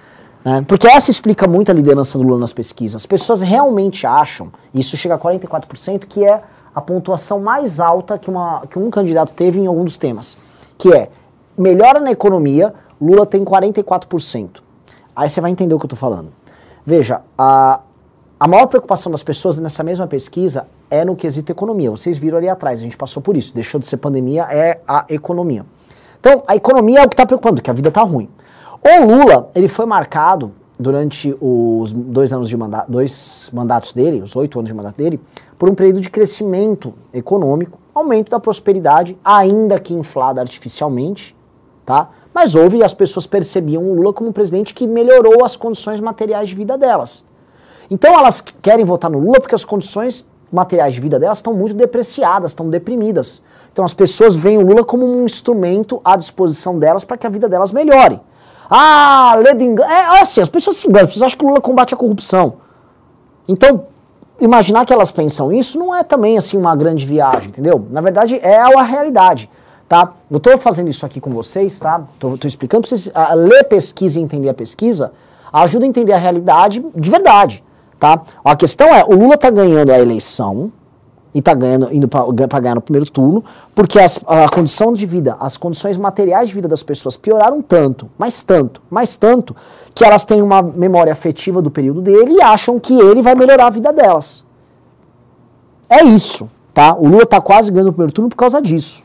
[0.44, 0.62] Né?
[0.66, 3.02] Porque essa explica muito a liderança do Lula nas pesquisas.
[3.02, 6.42] As pessoas realmente acham, isso chega a 44%, que é
[6.74, 10.36] a pontuação mais alta que, uma, que um candidato teve em algum dos temas.
[10.76, 11.10] Que é,
[11.56, 14.62] melhora na economia, Lula tem 44%.
[15.14, 16.32] Aí você vai entender o que eu estou falando.
[16.84, 17.80] Veja, a,
[18.38, 21.90] a maior preocupação das pessoas nessa mesma pesquisa é no quesito economia.
[21.90, 23.54] Vocês viram ali atrás, a gente passou por isso.
[23.54, 25.64] Deixou de ser pandemia, é a economia.
[26.18, 28.28] Então, a economia é o que está preocupando, que a vida está ruim.
[28.82, 34.34] O Lula, ele foi marcado durante os dois anos de mandato, dois mandatos dele, os
[34.34, 35.20] oito anos de mandato dele,
[35.58, 41.34] por um período de crescimento econômico, aumento da prosperidade, ainda que inflada artificialmente,
[41.86, 42.10] tá?
[42.32, 46.00] Mas houve e as pessoas percebiam o Lula como um presidente que melhorou as condições
[46.00, 47.24] materiais de vida delas.
[47.88, 51.74] Então elas querem votar no Lula porque as condições materiais de vida delas estão muito
[51.74, 53.40] depreciadas, estão deprimidas.
[53.72, 57.30] Então as pessoas veem o Lula como um instrumento à disposição delas para que a
[57.30, 58.20] vida delas melhore.
[58.68, 59.90] Ah, lê de engano.
[59.90, 62.54] É assim, as pessoas se enganam, as pessoas acham que o Lula combate a corrupção.
[63.46, 63.86] Então,
[64.40, 67.86] imaginar que elas pensam isso não é também assim uma grande viagem, entendeu?
[67.90, 69.50] Na verdade, é a realidade,
[69.88, 70.12] tá?
[70.30, 72.02] Eu estou fazendo isso aqui com vocês, tá?
[72.18, 75.12] Tô explicando para vocês a, ler pesquisa e entender a pesquisa,
[75.52, 77.62] ajuda a entender a realidade de verdade,
[77.98, 78.22] tá?
[78.44, 80.72] A questão é, o Lula está ganhando a eleição,
[81.34, 83.44] e está ganhando, indo para ganhar no primeiro turno,
[83.74, 88.08] porque as, a condição de vida, as condições materiais de vida das pessoas pioraram tanto,
[88.16, 89.54] mas tanto, mais tanto,
[89.92, 93.66] que elas têm uma memória afetiva do período dele e acham que ele vai melhorar
[93.66, 94.44] a vida delas.
[95.90, 96.94] É isso, tá?
[96.94, 99.04] O Lula está quase ganhando no primeiro turno por causa disso.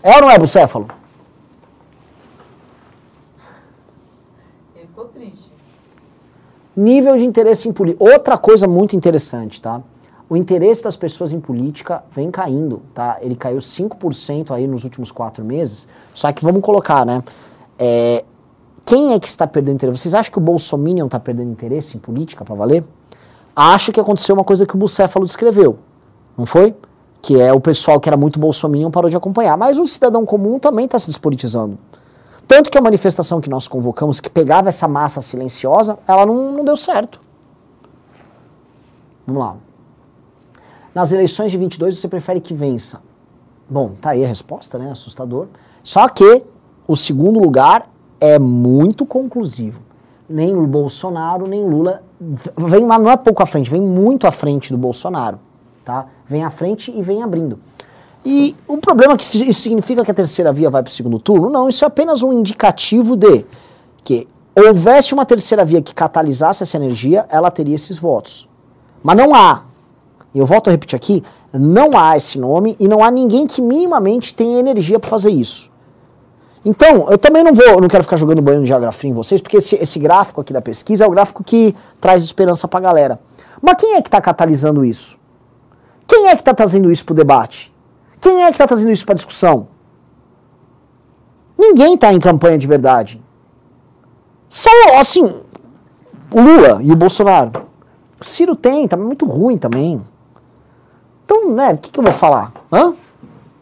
[0.00, 0.86] É ou não é, Bucéfalo?
[4.76, 5.50] Ele ficou triste.
[6.76, 8.04] Nível de interesse em política.
[8.04, 9.80] Outra coisa muito interessante, tá?
[10.28, 13.18] O interesse das pessoas em política vem caindo, tá?
[13.20, 15.86] Ele caiu 5% aí nos últimos quatro meses.
[16.14, 17.22] Só que vamos colocar, né?
[17.78, 18.24] É,
[18.84, 19.98] quem é que está perdendo interesse?
[19.98, 22.84] Vocês acham que o Bolsonaro está perdendo interesse em política para valer?
[23.54, 25.78] Acho que aconteceu uma coisa que o Bucéfalo descreveu,
[26.36, 26.74] não foi?
[27.20, 29.56] Que é o pessoal que era muito Bolsonaro parou de acompanhar.
[29.56, 31.78] Mas o cidadão comum também está se despolitizando.
[32.48, 36.64] Tanto que a manifestação que nós convocamos, que pegava essa massa silenciosa, ela não, não
[36.64, 37.20] deu certo.
[39.26, 39.56] Vamos lá.
[40.94, 43.02] Nas eleições de 22 você prefere que vença?
[43.68, 44.90] Bom, tá aí a resposta, né?
[44.90, 45.48] Assustador.
[45.82, 46.44] Só que
[46.86, 49.80] o segundo lugar é muito conclusivo.
[50.28, 52.02] Nem o Bolsonaro, nem Lula
[52.56, 55.38] vem lá, não é pouco à frente, vem muito à frente do Bolsonaro,
[55.84, 56.06] tá?
[56.26, 57.58] Vem à frente e vem abrindo.
[58.24, 61.18] E o problema é que isso significa que a terceira via vai para o segundo
[61.18, 61.50] turno?
[61.50, 63.44] Não, isso é apenas um indicativo de
[64.02, 64.26] que
[64.56, 68.48] houvesse uma terceira via que catalisasse essa energia, ela teria esses votos.
[69.02, 69.64] Mas não há
[70.38, 74.34] eu volto a repetir aqui, não há esse nome e não há ninguém que minimamente
[74.34, 75.72] tenha energia para fazer isso.
[76.64, 79.58] Então, eu também não vou, não quero ficar jogando banho de geografia em vocês, porque
[79.58, 83.20] esse, esse gráfico aqui da pesquisa é o gráfico que traz esperança para a galera.
[83.60, 85.18] Mas quem é que está catalisando isso?
[86.06, 87.72] Quem é que está trazendo isso para o debate?
[88.20, 89.68] Quem é que está trazendo isso para discussão?
[91.58, 93.22] Ninguém está em campanha de verdade.
[94.48, 95.22] Só, assim,
[96.32, 97.66] o Lula e o Bolsonaro.
[98.20, 100.02] O Ciro tem, tá muito ruim também.
[101.24, 102.52] Então, né, o que, que eu vou falar?
[102.72, 102.90] Hã?
[102.90, 102.96] O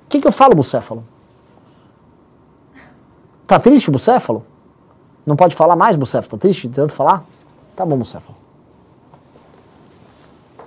[0.09, 1.05] que, que eu falo, Bucéfalo?
[3.47, 4.45] Tá triste, Bucéfalo?
[5.25, 6.33] Não pode falar mais, Bucéfalo?
[6.33, 7.25] Tá triste de tanto falar?
[7.77, 8.37] Tá bom, Bucéfalo.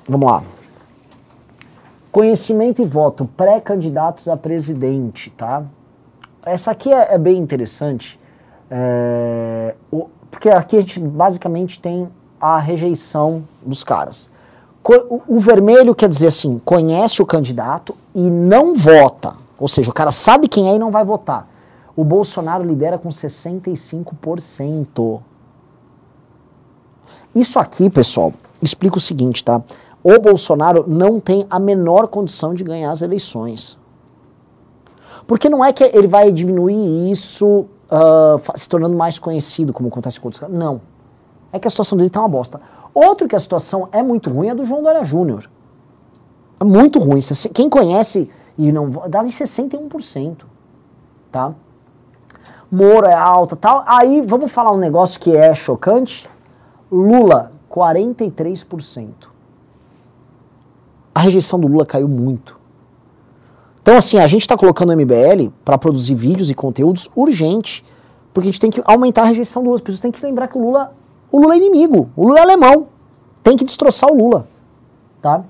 [0.07, 0.43] Vamos lá.
[2.11, 5.63] Conhecimento e voto, pré-candidatos a presidente, tá?
[6.45, 8.19] Essa aqui é, é bem interessante,
[8.69, 12.07] é, o, porque aqui a gente basicamente tem
[12.39, 14.29] a rejeição dos caras.
[15.27, 19.33] O vermelho quer dizer assim, conhece o candidato e não vota.
[19.57, 21.49] Ou seja, o cara sabe quem é e não vai votar.
[21.95, 25.21] O Bolsonaro lidera com 65%.
[27.33, 29.63] Isso aqui, pessoal, explica o seguinte, tá?
[30.03, 33.79] O Bolsonaro não tem a menor condição de ganhar as eleições.
[35.25, 40.19] Porque não é que ele vai diminuir isso uh, se tornando mais conhecido, como acontece
[40.19, 40.55] com outros caras.
[40.55, 40.79] Não.
[41.51, 42.61] É que a situação dele tá uma bosta.
[42.95, 45.49] Outro que a situação é muito ruim é do João Dória Júnior.
[46.59, 47.19] É muito ruim.
[47.53, 50.45] Quem conhece e não dá em 61%.
[51.31, 51.53] Tá?
[52.71, 53.83] Moro é alta tal.
[53.85, 56.29] Aí vamos falar um negócio que é chocante.
[56.89, 59.09] Lula, 43%.
[61.13, 62.57] A rejeição do Lula caiu muito.
[63.81, 67.85] Então, assim, a gente está colocando o MBL para produzir vídeos e conteúdos urgente,
[68.33, 69.75] porque a gente tem que aumentar a rejeição do Lula.
[69.75, 70.93] As pessoas têm que lembrar que o Lula,
[71.35, 72.87] o Lula é inimigo, o Lula é alemão.
[73.43, 74.47] Tem que destroçar o Lula,
[75.21, 75.43] tá?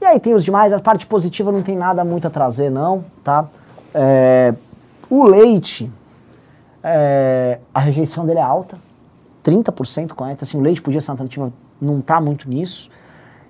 [0.00, 3.04] E aí tem os demais, a parte positiva não tem nada muito a trazer, não,
[3.22, 3.48] tá?
[3.94, 4.54] É,
[5.08, 5.90] o leite,
[6.82, 8.78] é, a rejeição dele é alta,
[9.44, 10.44] 30% correta.
[10.44, 12.90] Assim, o leite podia ser alternativa, não tá muito nisso.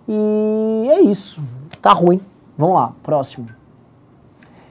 [0.08, 1.42] E é isso,
[1.80, 2.20] tá ruim.
[2.58, 3.48] Vamos lá, próximo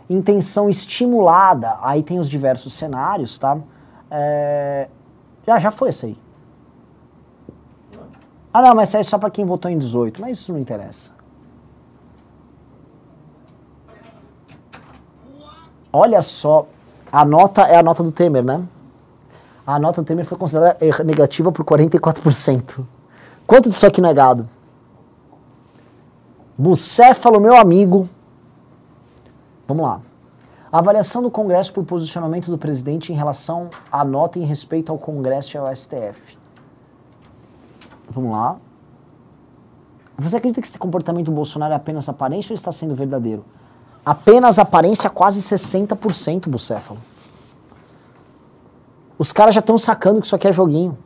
[0.09, 3.57] intenção estimulada, aí tem os diversos cenários, tá?
[4.09, 4.87] É...
[5.45, 6.17] Já, já foi isso aí.
[8.53, 11.11] Ah não, mas é só para quem votou em 18, mas isso não interessa.
[15.91, 16.67] Olha só,
[17.11, 18.63] a nota é a nota do Temer, né?
[19.65, 22.85] A nota do Temer foi considerada negativa por 44%.
[23.45, 24.47] Quanto disso aqui negado?
[26.57, 28.09] Bucéfalo, meu amigo,
[29.69, 30.01] Vamos lá.
[30.71, 34.97] A avaliação do Congresso por posicionamento do presidente em relação à nota em respeito ao
[34.97, 36.38] Congresso e ao STF.
[38.19, 38.57] Vamos lá.
[40.17, 43.45] Você acredita que esse comportamento do Bolsonaro é apenas aparência ou está sendo verdadeiro?
[44.05, 46.99] Apenas aparência quase 60%, Bucéfalo.
[49.17, 50.97] Os caras já estão sacando que isso aqui é joguinho.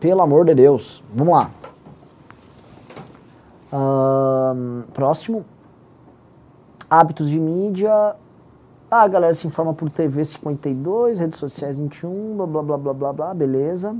[0.00, 1.04] Pelo amor de Deus.
[1.14, 1.50] Vamos lá.
[3.72, 5.44] Um, próximo.
[6.90, 8.16] Hábitos de mídia.
[8.90, 12.94] Ah, a galera se informa por TV 52, redes sociais 21, blá blá blá blá
[12.94, 13.94] blá, blá beleza.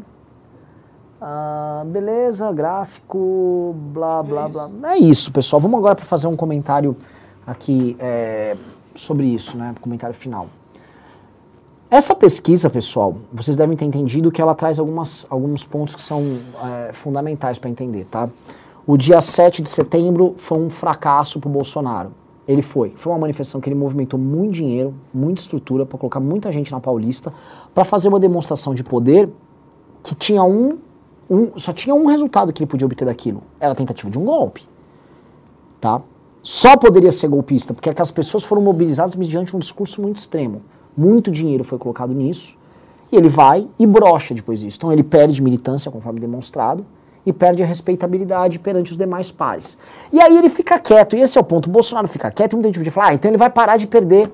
[1.20, 4.70] Ah, beleza, gráfico, blá blá é blá.
[4.92, 5.60] É isso, pessoal.
[5.60, 6.96] Vamos agora para fazer um comentário
[7.46, 8.56] aqui é,
[8.94, 9.74] sobre isso, né?
[9.80, 10.46] Comentário final.
[11.90, 16.38] Essa pesquisa, pessoal, vocês devem ter entendido que ela traz algumas, alguns pontos que são
[16.62, 18.28] é, fundamentais para entender, tá?
[18.86, 22.12] O dia 7 de setembro foi um fracasso para o Bolsonaro.
[22.46, 22.92] Ele foi.
[22.96, 26.80] Foi uma manifestação que ele movimentou muito dinheiro, muita estrutura para colocar muita gente na
[26.80, 27.32] Paulista
[27.74, 29.28] para fazer uma demonstração de poder
[30.02, 30.78] que tinha um,
[31.28, 33.42] um, só tinha um resultado que ele podia obter daquilo.
[33.60, 34.62] Era a tentativa de um golpe.
[35.80, 36.00] Tá?
[36.42, 40.62] Só poderia ser golpista porque aquelas pessoas foram mobilizadas mediante um discurso muito extremo.
[40.96, 42.56] Muito dinheiro foi colocado nisso.
[43.12, 44.78] E ele vai e brocha depois disso.
[44.78, 46.84] Então ele perde militância, conforme demonstrado
[47.28, 49.76] e perde a respeitabilidade perante os demais pares.
[50.10, 51.66] E aí ele fica quieto, e esse é o ponto.
[51.66, 54.32] O Bolsonaro fica quieto e muita gente fala, ah, então ele vai parar de perder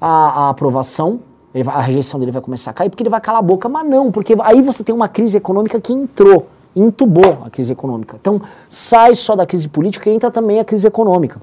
[0.00, 1.20] a, a aprovação,
[1.62, 3.68] vai, a rejeição dele vai começar a cair, porque ele vai calar a boca.
[3.68, 8.16] Mas não, porque aí você tem uma crise econômica que entrou, entubou a crise econômica.
[8.20, 11.40] Então sai só da crise política e entra também a crise econômica.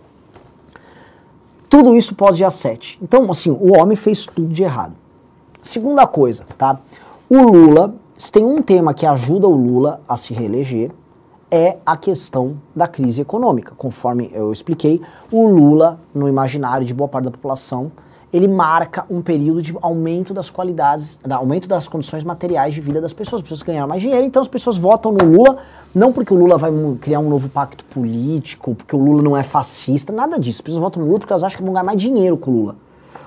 [1.69, 2.99] Tudo isso pós-dia 7.
[3.01, 4.93] Então, assim, o homem fez tudo de errado.
[5.61, 6.79] Segunda coisa, tá?
[7.27, 10.91] O Lula se tem um tema que ajuda o Lula a se reeleger,
[11.49, 13.73] é a questão da crise econômica.
[13.75, 17.91] Conforme eu expliquei, o Lula, no imaginário de boa parte da população,
[18.33, 22.99] ele marca um período de aumento das qualidades, da, aumento das condições materiais de vida
[22.99, 23.41] das pessoas.
[23.41, 25.57] As pessoas ganham mais dinheiro, então as pessoas votam no Lula,
[25.93, 29.43] não porque o Lula vai criar um novo pacto político, porque o Lula não é
[29.43, 30.57] fascista, nada disso.
[30.57, 32.53] As pessoas votam no Lula porque elas acham que vão ganhar mais dinheiro com o
[32.55, 32.75] Lula.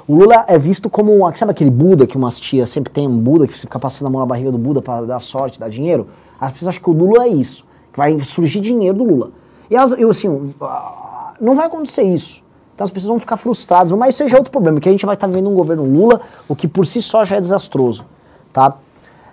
[0.09, 3.47] O Lula é visto como, sabe aquele Buda que umas tias sempre tem um Buda
[3.47, 6.09] que você fica passando a mão na barriga do Buda para dar sorte, dar dinheiro?
[6.41, 9.31] As pessoas acham que o Lula é isso, que vai surgir dinheiro do Lula.
[9.71, 12.45] E elas, eu assim, ah, não vai acontecer isso.
[12.77, 15.07] Então as pessoas vão ficar frustradas, mas isso já é outro problema, que a gente
[15.07, 18.05] vai estar tá vivendo um governo Lula, o que por si só já é desastroso,
[18.53, 18.77] tá?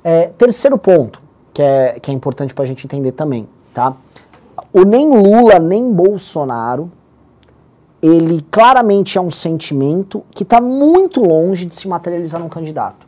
[0.02, 1.22] É, terceiro ponto,
[1.54, 3.98] que é, que é importante para a gente entender também, tá?
[4.72, 6.90] O nem Lula nem Bolsonaro
[8.02, 13.08] ele claramente é um sentimento que está muito longe de se materializar num candidato.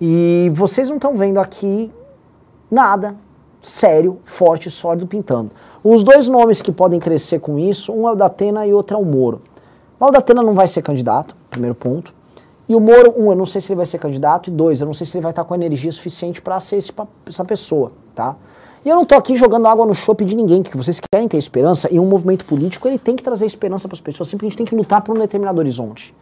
[0.00, 1.92] E vocês não estão vendo aqui
[2.68, 3.14] nada
[3.62, 5.50] sério, forte, sólido pintando.
[5.82, 9.00] Os dois nomes que podem crescer com isso, um é o Datena e outro é
[9.00, 9.40] o Moro.
[9.98, 12.12] Mas o Datena não vai ser candidato, primeiro ponto.
[12.68, 14.86] E o Moro, um, eu não sei se ele vai ser candidato, e dois, eu
[14.86, 16.92] não sei se ele vai estar com energia suficiente para ser esse,
[17.26, 18.36] essa pessoa, tá?
[18.84, 21.38] E eu não estou aqui jogando água no chope de ninguém, que vocês querem ter
[21.38, 24.66] esperança, e um movimento político ele tem que trazer esperança para as pessoas, simplesmente tem
[24.66, 26.14] que lutar por um determinado horizonte.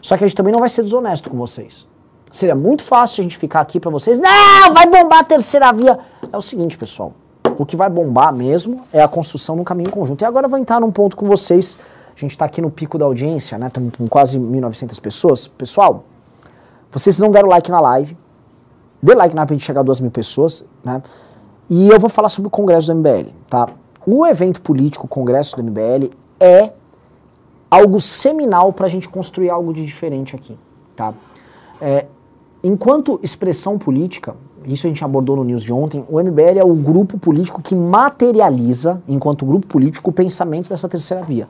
[0.00, 1.86] Só que a gente também não vai ser desonesto com vocês.
[2.30, 5.98] Seria muito fácil a gente ficar aqui para vocês, não, vai bombar a terceira via.
[6.32, 7.12] É o seguinte, pessoal,
[7.58, 10.22] o que vai bombar mesmo é a construção no caminho conjunto.
[10.22, 11.78] E agora eu vou entrar num ponto com vocês,
[12.16, 15.46] a gente está aqui no pico da audiência, né, estamos com quase 1.900 pessoas.
[15.46, 16.04] Pessoal,
[16.90, 18.16] vocês não deram like na live,
[19.02, 21.02] dê like na pra gente chegar a 2 mil pessoas, né?
[21.68, 23.68] E eu vou falar sobre o Congresso do MBL, tá?
[24.06, 26.72] O evento político, o Congresso do MBL, é
[27.70, 30.58] algo seminal para a gente construir algo de diferente aqui,
[30.94, 31.14] tá?
[31.80, 32.06] É,
[32.62, 34.36] enquanto expressão política,
[34.66, 37.74] isso a gente abordou no news de ontem, o MBL é o grupo político que
[37.74, 41.48] materializa, enquanto grupo político, o pensamento dessa terceira via.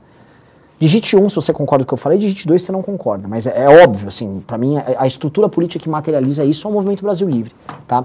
[0.79, 2.83] Digite um se você concorda com o que eu falei, digite dois se você não
[2.83, 3.29] concorda.
[3.29, 6.71] Mas é, é óbvio, assim, para mim, a, a estrutura política que materializa isso é
[6.71, 7.53] o Movimento Brasil Livre,
[7.87, 8.05] tá?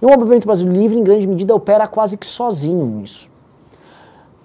[0.00, 3.30] E o Movimento Brasil Livre, em grande medida, opera quase que sozinho nisso.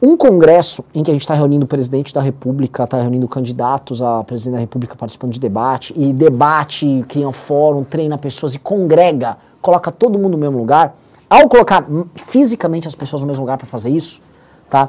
[0.01, 4.01] Um congresso em que a gente está reunindo o presidente da República, está reunindo candidatos
[4.01, 8.59] a presidente da República participando de debate, e debate, cria um fórum, treina pessoas e
[8.59, 10.95] congrega, coloca todo mundo no mesmo lugar.
[11.29, 11.85] Ao colocar
[12.15, 14.21] fisicamente as pessoas no mesmo lugar para fazer isso,
[14.69, 14.87] tá?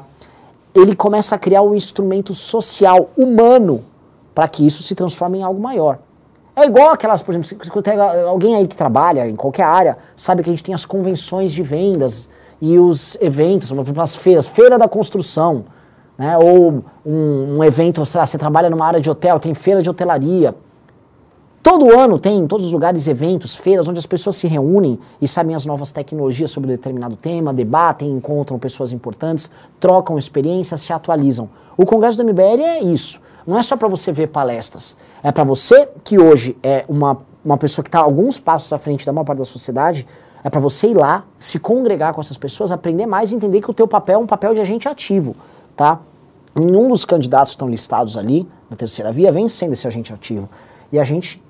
[0.73, 3.83] Ele começa a criar um instrumento social, humano,
[4.33, 5.99] para que isso se transforme em algo maior.
[6.55, 10.45] É igual aquelas, por exemplo, se tem alguém aí que trabalha em qualquer área, sabe
[10.45, 12.29] que a gente tem as convenções de vendas
[12.61, 15.65] e os eventos, por exemplo, as feiras, feira da construção,
[16.19, 16.37] né?
[16.37, 19.89] ou um, um evento, sei lá, você trabalha numa área de hotel, tem feira de
[19.89, 20.55] hotelaria.
[21.63, 25.29] Todo ano tem em todos os lugares eventos, feiras, onde as pessoas se reúnem e
[25.29, 31.51] sabem as novas tecnologias sobre determinado tema, debatem, encontram pessoas importantes, trocam experiências, se atualizam.
[31.77, 33.21] O Congresso do MBL é isso.
[33.47, 34.97] Não é só para você ver palestras.
[35.23, 39.05] É para você que hoje é uma, uma pessoa que está alguns passos à frente
[39.05, 40.07] da maior parte da sociedade,
[40.43, 43.70] é para você ir lá, se congregar com essas pessoas, aprender mais e entender que
[43.70, 45.36] o teu papel é um papel de agente ativo,
[45.76, 46.01] tá?
[46.55, 50.49] Nenhum dos candidatos estão listados ali, na terceira via, vem sendo esse agente ativo.
[50.91, 51.43] E a gente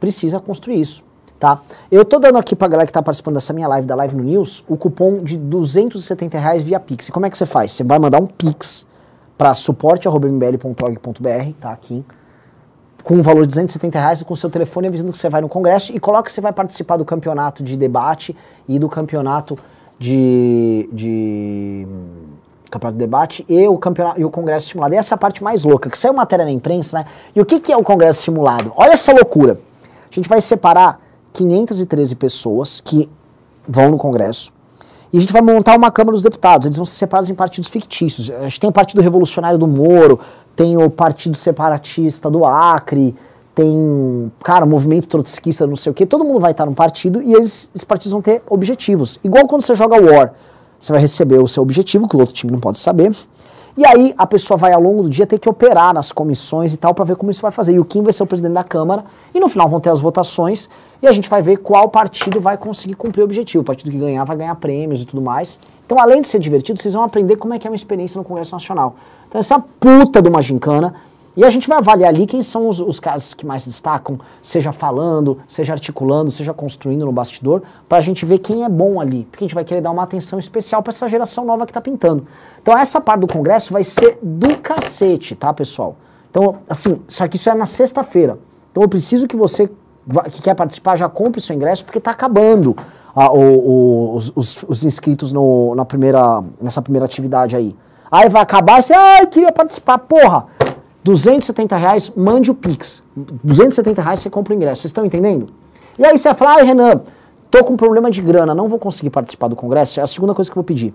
[0.00, 1.04] precisa construir isso,
[1.38, 1.60] tá?
[1.90, 4.22] Eu tô dando aqui pra galera que tá participando dessa minha live, da Live no
[4.22, 7.08] News, o cupom de 270 reais via Pix.
[7.08, 7.72] E como é que você faz?
[7.72, 8.86] Você vai mandar um Pix
[9.36, 12.04] para suporte.mbl.org.br, tá aqui,
[13.02, 15.94] com um valor de 270 reais com seu telefone avisando que você vai no congresso
[15.96, 18.36] e coloca que você vai participar do campeonato de debate
[18.68, 19.56] e do campeonato
[19.98, 21.86] de, de
[22.70, 24.94] campeonato de debate e o campeonato e o congresso simulado.
[24.94, 27.06] E essa é a parte mais louca, que saiu matéria na imprensa, né?
[27.34, 28.72] E o que, que é o congresso simulado?
[28.76, 29.60] Olha essa loucura.
[30.10, 31.00] A gente vai separar
[31.32, 33.08] 513 pessoas que
[33.66, 34.52] vão no congresso
[35.12, 36.66] e a gente vai montar uma Câmara dos Deputados.
[36.66, 38.30] Eles vão ser separados em partidos fictícios.
[38.30, 40.20] A gente tem o Partido Revolucionário do Moro,
[40.54, 43.14] tem o Partido Separatista do Acre,
[43.54, 46.06] tem, cara, movimento trotskista, não sei o quê.
[46.06, 49.18] Todo mundo vai estar num partido e eles, esses partidos vão ter objetivos.
[49.24, 50.32] Igual quando você joga War.
[50.78, 53.12] Você vai receber o seu objetivo, que o outro time não pode saber.
[53.78, 56.76] E aí a pessoa vai ao longo do dia ter que operar nas comissões e
[56.76, 57.74] tal para ver como isso vai fazer.
[57.74, 60.00] E o Kim vai ser o presidente da Câmara e no final vão ter as
[60.00, 60.68] votações
[61.00, 63.62] e a gente vai ver qual partido vai conseguir cumprir o objetivo.
[63.62, 65.60] O partido que ganhar vai ganhar prêmios e tudo mais.
[65.86, 68.24] Então, além de ser divertido, vocês vão aprender como é que é uma experiência no
[68.24, 68.96] Congresso Nacional.
[69.28, 70.96] Então, essa puta de uma gincana.
[71.38, 74.72] E a gente vai avaliar ali quem são os, os caras que mais destacam, seja
[74.72, 79.24] falando, seja articulando, seja construindo no bastidor, para a gente ver quem é bom ali.
[79.30, 81.80] Porque a gente vai querer dar uma atenção especial para essa geração nova que está
[81.80, 82.26] pintando.
[82.60, 85.94] Então essa parte do congresso vai ser do cacete, tá, pessoal?
[86.28, 88.36] Então, assim, só que isso é na sexta-feira.
[88.72, 89.70] Então eu preciso que você
[90.32, 92.76] que quer participar já compre seu ingresso, porque está acabando
[93.14, 97.76] o, o, os, os, os, inscritos no, na primeira, nessa primeira atividade aí.
[98.10, 99.98] Aí vai acabar e você, ai, ah, queria participar.
[99.98, 100.46] Porra,
[101.04, 103.02] 270 reais, mande o Pix.
[103.16, 104.82] 270 reais você compra o ingresso.
[104.82, 105.48] Vocês estão entendendo?
[105.98, 107.00] E aí você vai falar, ai Renan,
[107.50, 110.00] tô com problema de grana, não vou conseguir participar do congresso.
[110.00, 110.94] É a segunda coisa que eu vou pedir.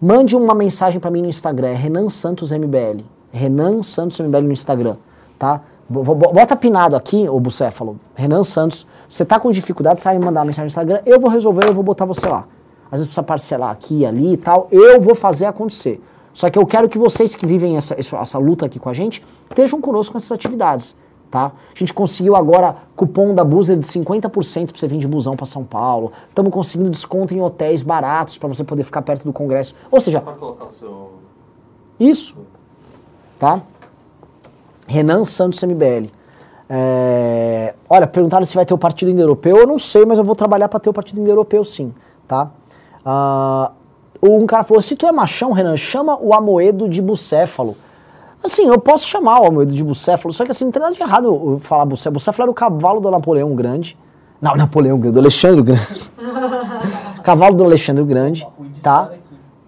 [0.00, 3.02] Mande uma mensagem para mim no Instagram, é Renan Santos MBL.
[3.32, 4.96] Renan Santos MBL no Instagram,
[5.38, 5.60] tá?
[5.88, 8.86] Bota pinado aqui, o Bucéfalo, Renan Santos.
[9.08, 11.74] Você tá com dificuldade, sabe me mandar uma mensagem no Instagram, eu vou resolver, eu
[11.74, 12.46] vou botar você lá.
[12.86, 16.02] Às vezes precisa parcelar aqui, ali e tal, eu vou fazer acontecer.
[16.38, 19.24] Só que eu quero que vocês que vivem essa, essa, luta aqui com a gente
[19.48, 20.94] estejam conosco nessas atividades.
[21.28, 21.46] Tá?
[21.46, 25.46] A gente conseguiu agora cupom da Buser de 50% para você vir de busão para
[25.46, 26.12] São Paulo.
[26.28, 29.74] Estamos conseguindo desconto em hotéis baratos para você poder ficar perto do congresso.
[29.90, 31.10] Ou seja, Pode colocar o seu
[31.98, 32.36] Isso.
[33.36, 33.60] Tá?
[34.86, 36.08] Renan Santos MBL.
[36.70, 37.74] É...
[37.90, 39.56] Olha, perguntaram se vai ter o partido indo-europeu.
[39.56, 41.92] Eu não sei, mas eu vou trabalhar para ter o partido indo-europeu sim,
[42.28, 42.48] tá?
[43.04, 43.72] Uh,
[44.22, 47.76] um cara falou: se tu é machão, Renan, chama o Amoedo de bucéfalo.
[48.42, 51.02] Assim, eu posso chamar o Amoedo de bucéfalo, só que assim, não tem nada de
[51.02, 52.14] errado eu falar bucéfalo.
[52.14, 53.96] Bucéfalo era o cavalo do Napoleão Grande.
[54.40, 56.10] Não, Napoleão Grande, do Alexandre Grande.
[57.22, 58.46] cavalo do Alexandre Grande,
[58.82, 59.10] tá?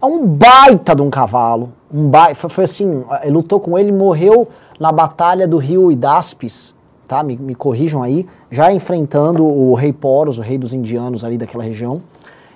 [0.00, 1.72] É um baita de um cavalo.
[1.92, 4.48] Um baita, foi, foi assim, ele lutou com ele, morreu
[4.78, 6.74] na batalha do rio Idaspes,
[7.06, 7.22] tá?
[7.22, 11.64] Me, me corrijam aí, já enfrentando o rei Poros, o rei dos indianos ali daquela
[11.64, 12.00] região.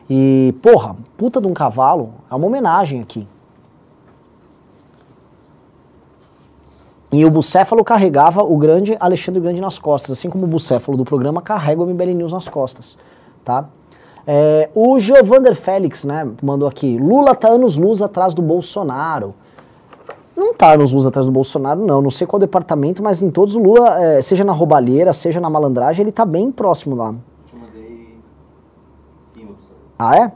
[0.08, 3.26] E, porra, puta de um cavalo, é uma homenagem aqui.
[7.10, 11.04] E o Bucéfalo carregava o grande Alexandre Grande nas costas, assim como o Bucéfalo do
[11.04, 12.98] programa carrega o MBL News nas costas,
[13.44, 13.68] tá?
[14.26, 19.32] É, o Giovander Félix, né, mandou aqui, Lula tá anos-luz atrás do Bolsonaro.
[20.36, 23.60] Não tá anos-luz atrás do Bolsonaro, não, não sei qual departamento, mas em todos o
[23.60, 27.14] Lula, é, seja na roubalheira, seja na malandragem, ele tá bem próximo lá.
[30.04, 30.32] Ah, é?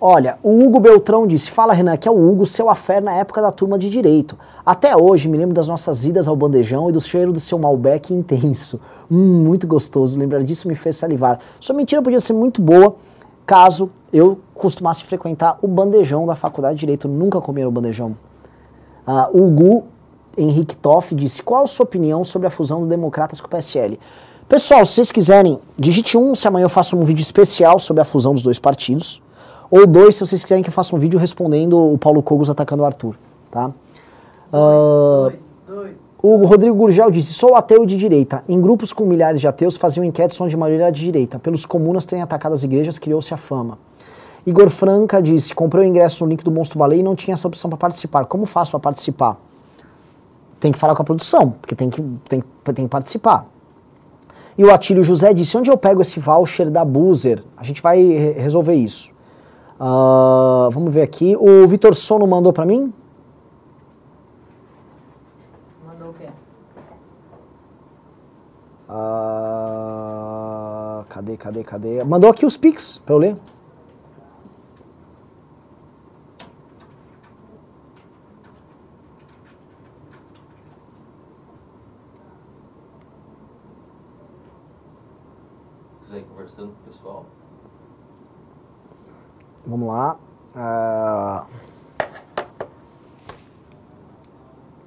[0.00, 3.40] Olha, o Hugo Beltrão disse: Fala, Renan, que é o Hugo, seu afé na época
[3.40, 4.36] da turma de direito.
[4.64, 8.12] Até hoje me lembro das nossas idas ao bandejão e do cheiro do seu Malbec
[8.12, 8.80] intenso.
[9.10, 10.18] Hum, muito gostoso.
[10.18, 11.38] Lembrar disso me fez salivar.
[11.60, 12.96] Sua mentira podia ser muito boa
[13.46, 17.08] caso eu costumasse frequentar o bandejão da faculdade de direito.
[17.08, 18.16] Nunca comi no bandejão.
[19.06, 19.84] Uh, o Hugo
[20.36, 23.98] Henrique Toff disse: Qual a sua opinião sobre a fusão do Democratas com o PSL?
[24.48, 28.04] Pessoal, se vocês quiserem, digite um se amanhã eu faço um vídeo especial sobre a
[28.04, 29.20] fusão dos dois partidos.
[29.68, 32.84] Ou dois, se vocês quiserem que eu faça um vídeo respondendo o Paulo Cogos atacando
[32.84, 33.16] o Arthur.
[33.50, 33.72] Tá?
[34.52, 35.34] Uh, dois,
[35.66, 35.96] dois.
[36.22, 38.44] O Rodrigo Gurgel disse: Sou ateu de direita.
[38.48, 41.40] Em grupos com milhares de ateus faziam enquetes onde a maioria era de direita.
[41.40, 43.76] Pelos comunas terem atacado as igrejas, criou-se a fama.
[44.46, 47.48] Igor Franca disse: Comprei o ingresso no link do Monstro Baleia e não tinha essa
[47.48, 48.26] opção para participar.
[48.26, 49.36] Como faço para participar?
[50.60, 53.44] Tem que falar com a produção, porque tem que, tem, tem que participar.
[54.58, 57.44] E o Atílio José disse: onde eu pego esse voucher da Boozer?
[57.56, 59.12] A gente vai re resolver isso.
[59.78, 61.36] Uh, vamos ver aqui.
[61.36, 62.92] O Vitor Sono mandou para mim?
[65.86, 66.28] Mandou o quê?
[68.88, 68.94] Uh,
[71.08, 72.02] cadê, cadê, cadê?
[72.04, 73.36] Mandou aqui os pics para eu ler.
[89.66, 90.16] Vamos lá.
[90.54, 91.46] Uh...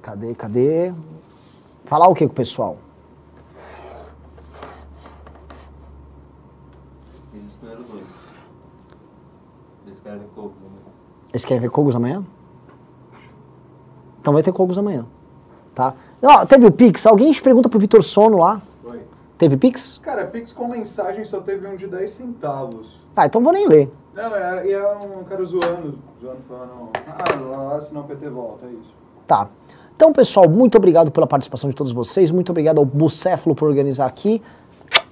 [0.00, 0.94] Cadê, cadê?
[1.84, 2.78] Falar o que com o pessoal?
[7.34, 8.08] Eles escolheram dois.
[9.86, 10.82] Eles querem ver Cogos amanhã.
[11.30, 12.24] Eles querem ver Cogos amanhã?
[14.20, 15.06] Então vai ter Cogos amanhã.
[15.74, 15.94] Tá?
[16.22, 17.06] Não, teve o Pix.
[17.06, 18.62] Alguém te pergunta pro Vitor Sono lá.
[19.40, 19.98] Teve Pix?
[20.02, 23.00] Cara, Pix com mensagem só teve um de 10 centavos.
[23.16, 23.90] Ah, então vou nem ler.
[24.14, 26.90] Não, é, e é um cara zoando, zoando, falando,
[27.54, 28.94] ah, senão o PT volta, é isso.
[29.26, 29.48] Tá.
[29.96, 32.30] Então, pessoal, muito obrigado pela participação de todos vocês.
[32.30, 34.42] Muito obrigado ao Bucéfalo por organizar aqui.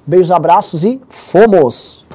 [0.07, 2.08] Beijos, abraços e fomos!